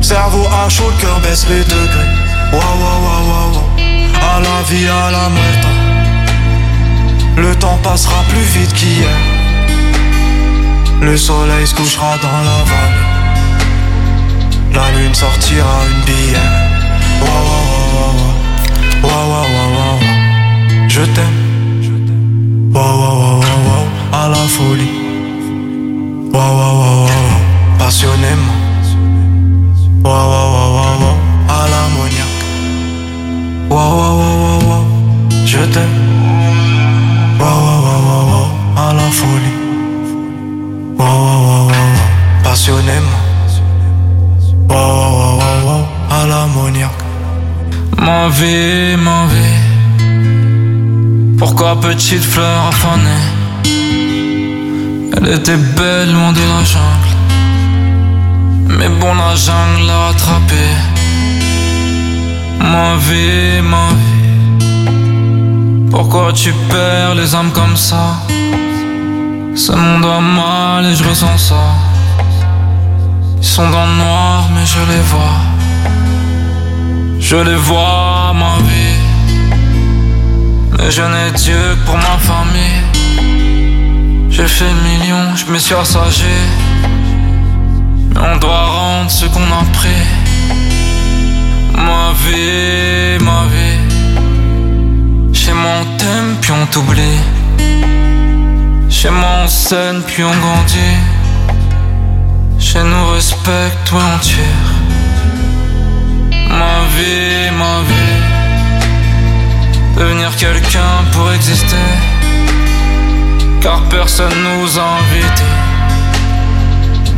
[0.00, 2.12] Cerveau à chaud, le cœur baisse les degrés.
[2.52, 3.62] Wow, wow, wow, wow.
[4.22, 5.68] À la vie, à la muerta.
[7.36, 9.18] Le temps passera plus vite qu'hier.
[11.00, 13.06] Le soleil se couchera dans la vallée.
[14.74, 16.56] La lune sortira une bière.
[17.20, 17.28] Wow.
[19.02, 19.98] Wow, wow, wow, wow, wow.
[20.88, 21.40] Je t'aime.
[22.72, 23.86] Wow, wow, wow, wow.
[24.12, 24.97] À la folie.
[26.32, 27.78] Wow, wow, wow, wow.
[27.78, 28.58] Passionnément.
[30.04, 31.16] Wow, wow, wow, wow, wow.
[31.48, 32.42] À l'ammoniaque.
[33.70, 34.84] Wow, wow, wow, wow, wow.
[35.44, 35.96] Je t'aime.
[37.40, 38.48] Wow, wow, wow, wow, wow.
[38.76, 39.56] À la folie.
[40.98, 41.92] Wow, wow, wow, wow.
[42.44, 43.22] Passionnément.
[44.68, 45.84] Wow, wow, wow, wow.
[46.10, 47.02] À l'ammoniaque.
[47.96, 49.58] Ma vie, ma vie.
[51.38, 53.37] Pourquoi petite fleur affanée
[55.20, 57.16] Elle était belle loin de la jungle.
[58.68, 60.76] Mais bon, la jungle l'a rattrapée.
[62.60, 65.90] Ma vie, ma vie.
[65.90, 68.20] Pourquoi tu perds les âmes comme ça?
[69.56, 71.64] Ce monde va mal et je ressens ça.
[73.38, 75.40] Ils sont dans le noir, mais je les vois.
[77.18, 79.00] Je les vois, ma vie.
[80.78, 82.87] Mais je n'ai Dieu que pour ma famille.
[84.60, 86.24] Le million, je me suis assagé.
[88.10, 90.04] Mais on doit rendre ce qu'on a pris.
[91.74, 93.78] Ma vie, ma vie.
[95.32, 97.20] Chez moi on t'aime, puis on t'oublie.
[98.90, 100.98] Chez moi on scène, puis on grandit.
[102.58, 104.68] Chez nous respecte, toi on tire.
[106.50, 108.22] Ma vie, ma vie.
[109.96, 112.17] Devenir quelqu'un pour exister.
[113.68, 115.54] Car personne nous a invités.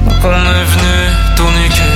[0.05, 0.98] Donc on est venu
[1.36, 1.94] tout niquer.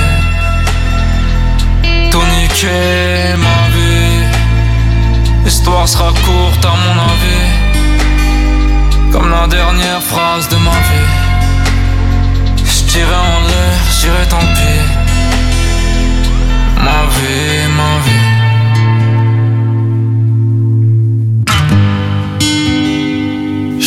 [3.45, 4.23] Ma vie.
[5.43, 7.49] L'histoire sera courte à mon avis.
[9.11, 11.11] Comme la dernière phrase de ma vie.
[12.63, 14.85] Je tirais en l'air, j'irai tant pis.
[16.85, 18.24] Ma vie, ma vie.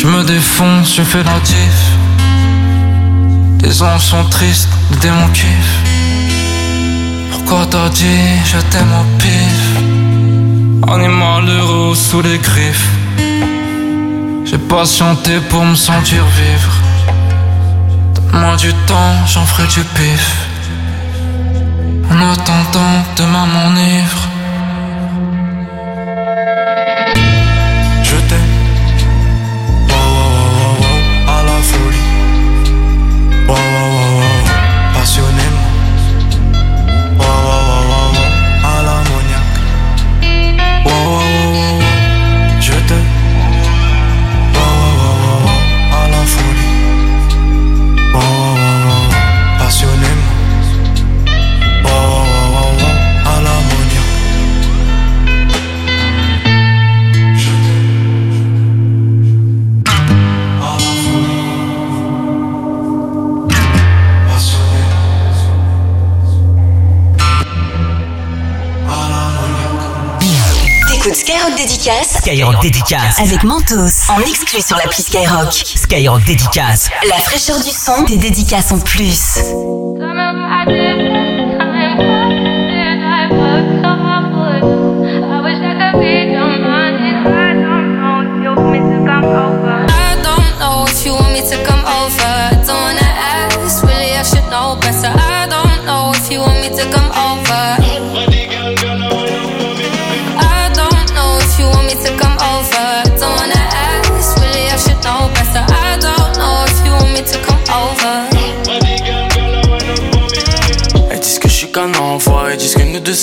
[0.08, 1.78] Me défonce, je fais natif.
[3.62, 5.82] Les anges sont tristes, les démons kiffent.
[7.30, 9.60] Pourquoi t'as dit je t'aime au pif?
[10.90, 12.88] Animal heureux sous les griffes.
[14.44, 16.74] J'ai patienté pour me sentir vivre.
[18.14, 20.26] Donne-moi du temps, j'en ferai du pif.
[22.10, 24.28] En attendant demain m'enivre.
[72.28, 73.20] Skyrock Dédicace.
[73.20, 75.50] avec Mentos en exclu sur l'appli Skyrock.
[75.50, 76.90] Skyrock Dédicace.
[77.08, 79.38] La fraîcheur du son, des dédicaces en plus.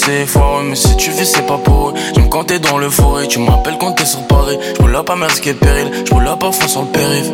[0.06, 3.28] C'est Mais si tu veux c'est pas pour eux, je me comptais dans le forêt
[3.28, 6.52] Tu m'appelles quand t'es sur Paris, je roule pas mais risquer péril Je roule pas
[6.52, 7.32] fond sur le périph'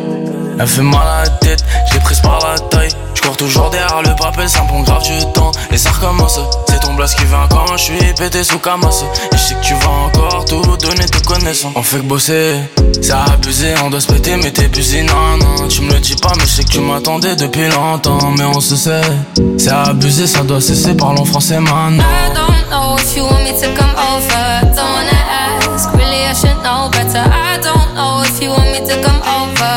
[0.58, 2.90] Elle fait mal à la tête, je l'ai prise par la taille.
[3.14, 5.50] Je cours toujours derrière le papel, ça prend grave du temps.
[5.70, 6.38] Et ça recommence,
[6.68, 9.02] c'est ton blast qui vient quand je suis pété sous Camas.
[9.32, 12.56] Et je sais que tu vas encore tout donner te connaissant On fait que bosser,
[13.00, 16.16] c'est abusé, on doit se péter mais t'es busy non non Tu me le dis
[16.16, 18.30] pas mais je sais que tu m'attendais depuis longtemps.
[18.36, 19.00] Mais on se sait,
[19.56, 22.04] c'est abusé, ça doit cesser, parlons français maintenant
[22.72, 24.44] know if you want me to come over.
[24.72, 27.20] Don't wanna ask, really I should know better.
[27.20, 29.74] I don't know if you want me to come over.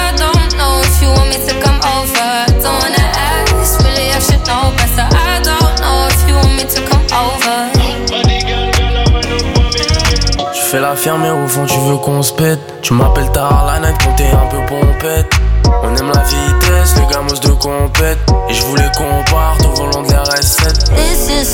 [0.00, 2.28] I don't know if you want me to come over.
[2.62, 5.06] Don't wanna ask, really I should know better.
[5.30, 7.56] I don't know if you want me to come over.
[10.52, 13.64] Je fais la ferme mais au fond tu veux qu'on se pète Tu m'appelles tard
[13.66, 14.93] la night quand t'es un peu pompette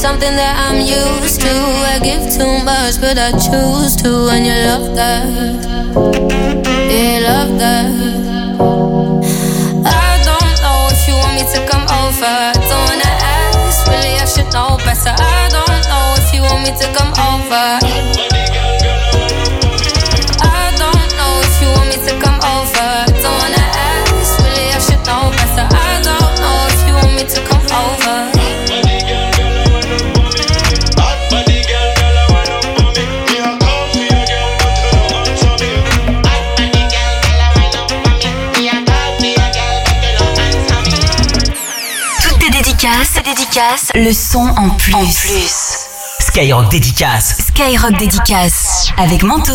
[0.00, 1.52] something that I'm used to.
[1.52, 4.32] I give too much, but I choose to.
[4.32, 5.28] And you love that.
[6.88, 7.84] Yeah, you love that.
[9.84, 12.34] I don't know if you want me to come over.
[12.64, 15.12] Don't wanna ask, really, I should know better.
[15.12, 18.59] I don't know if you want me to come over.
[43.50, 44.94] Dédicaces, le son en plus.
[44.94, 45.86] En plus.
[46.20, 47.36] Skyrock Dédicace.
[47.48, 49.52] Skyrock Dédicace avec Mentos.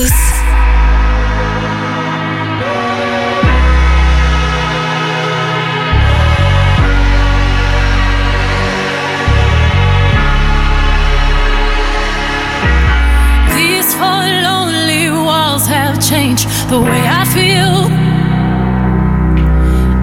[13.55, 17.89] These four lonely walls have changed the way I feel.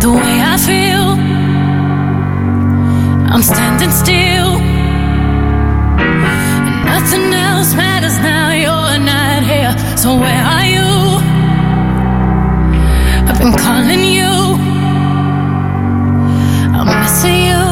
[0.00, 1.11] The way I feel.
[3.34, 4.60] I'm standing still.
[6.60, 8.52] And nothing else matters now.
[8.52, 9.72] You're not here.
[9.96, 10.90] So where are you?
[13.28, 14.32] I've been calling you.
[16.76, 17.71] I'm missing you.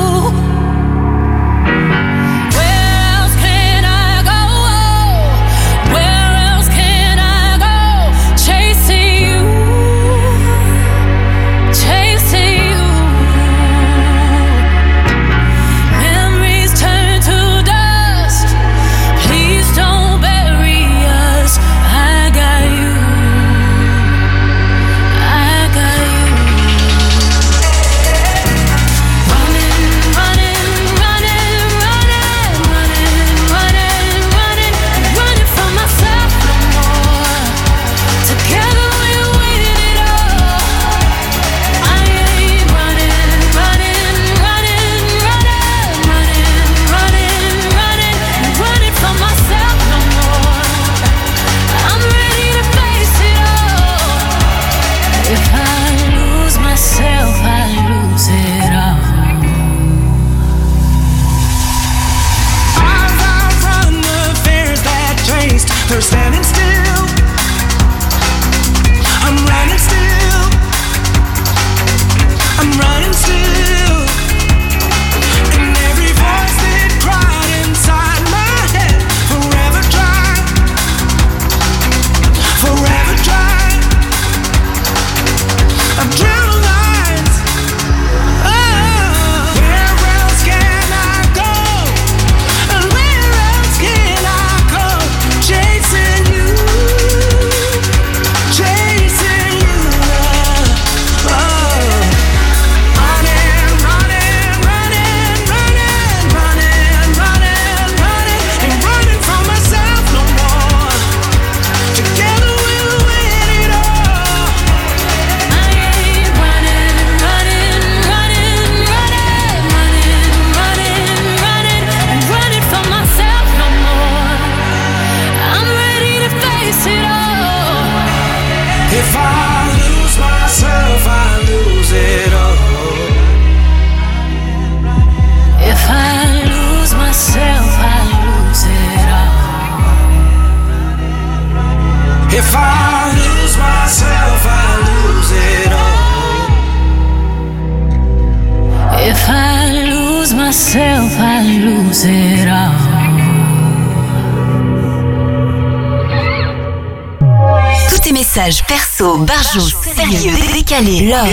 [159.58, 161.28] Sérieux, décalés, love,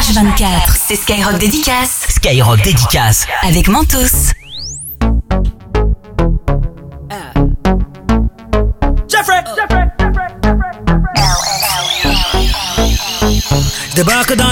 [0.00, 2.00] H24, c'est Skyrock Dédicace.
[2.08, 3.26] Skyrock Dédicace.
[3.42, 4.32] Avec Mentos.
[9.08, 9.44] Jeffrey,
[13.90, 14.51] Je débarque dans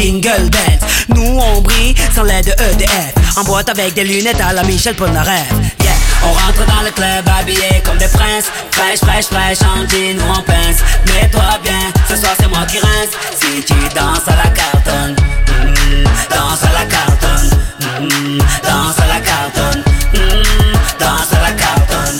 [0.01, 0.49] Bells
[1.09, 4.95] Nous on brille sans l'aide de EDF En boîte avec des lunettes à la Michel
[4.95, 5.47] Polnareff.
[5.79, 5.91] Yeah.
[6.23, 8.45] On rentre dans le club habillé comme des princes.
[8.71, 10.77] Fraîche, fraîche, fraîche, en jean ou en pince.
[11.05, 13.13] Mets-toi bien, ce soir c'est moi qui rince.
[13.39, 17.59] Si tu danses à la cartonne mm, Danse à la cartonne
[18.01, 19.83] mm, Danse à la cartonne
[20.15, 22.19] mm, Danse à la cartonne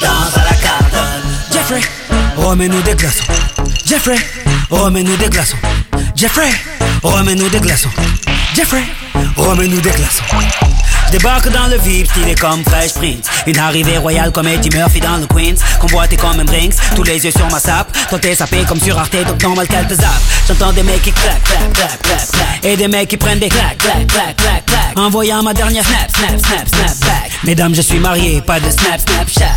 [0.00, 1.30] Danse à la cartonne.
[1.52, 1.80] Jeffrey,
[2.36, 3.24] remets-nous des glaçons.
[3.84, 4.18] Jeffrey,
[4.70, 5.56] remets-nous des glaçons
[6.20, 6.50] Jeffrey,
[7.02, 7.88] remets-nous des glaçons.
[8.54, 8.82] Jeffrey,
[9.38, 10.22] remets-nous des glaçons.
[11.10, 13.24] Débarque dans le VIP, stylé comme Fresh Prince.
[13.46, 15.54] Une arrivée royale comme Eddie Murphy dans le Queens.
[15.80, 18.98] Convoité comme un Brinks, tous les yeux sur ma sape Toi t'es sapé comme sur
[18.98, 20.20] Arte, donc normal qu'elle te zappe.
[20.46, 22.64] J'entends des mecs qui claquent, claquent, claquent, claquent, claquent.
[22.64, 24.96] Et des mecs qui prennent des claques, claques, claques, claques, claques.
[24.98, 27.30] Envoyant ma dernière snap, snap, snap, snap back.
[27.44, 29.56] Mesdames, je suis marié, pas de snap, snapchat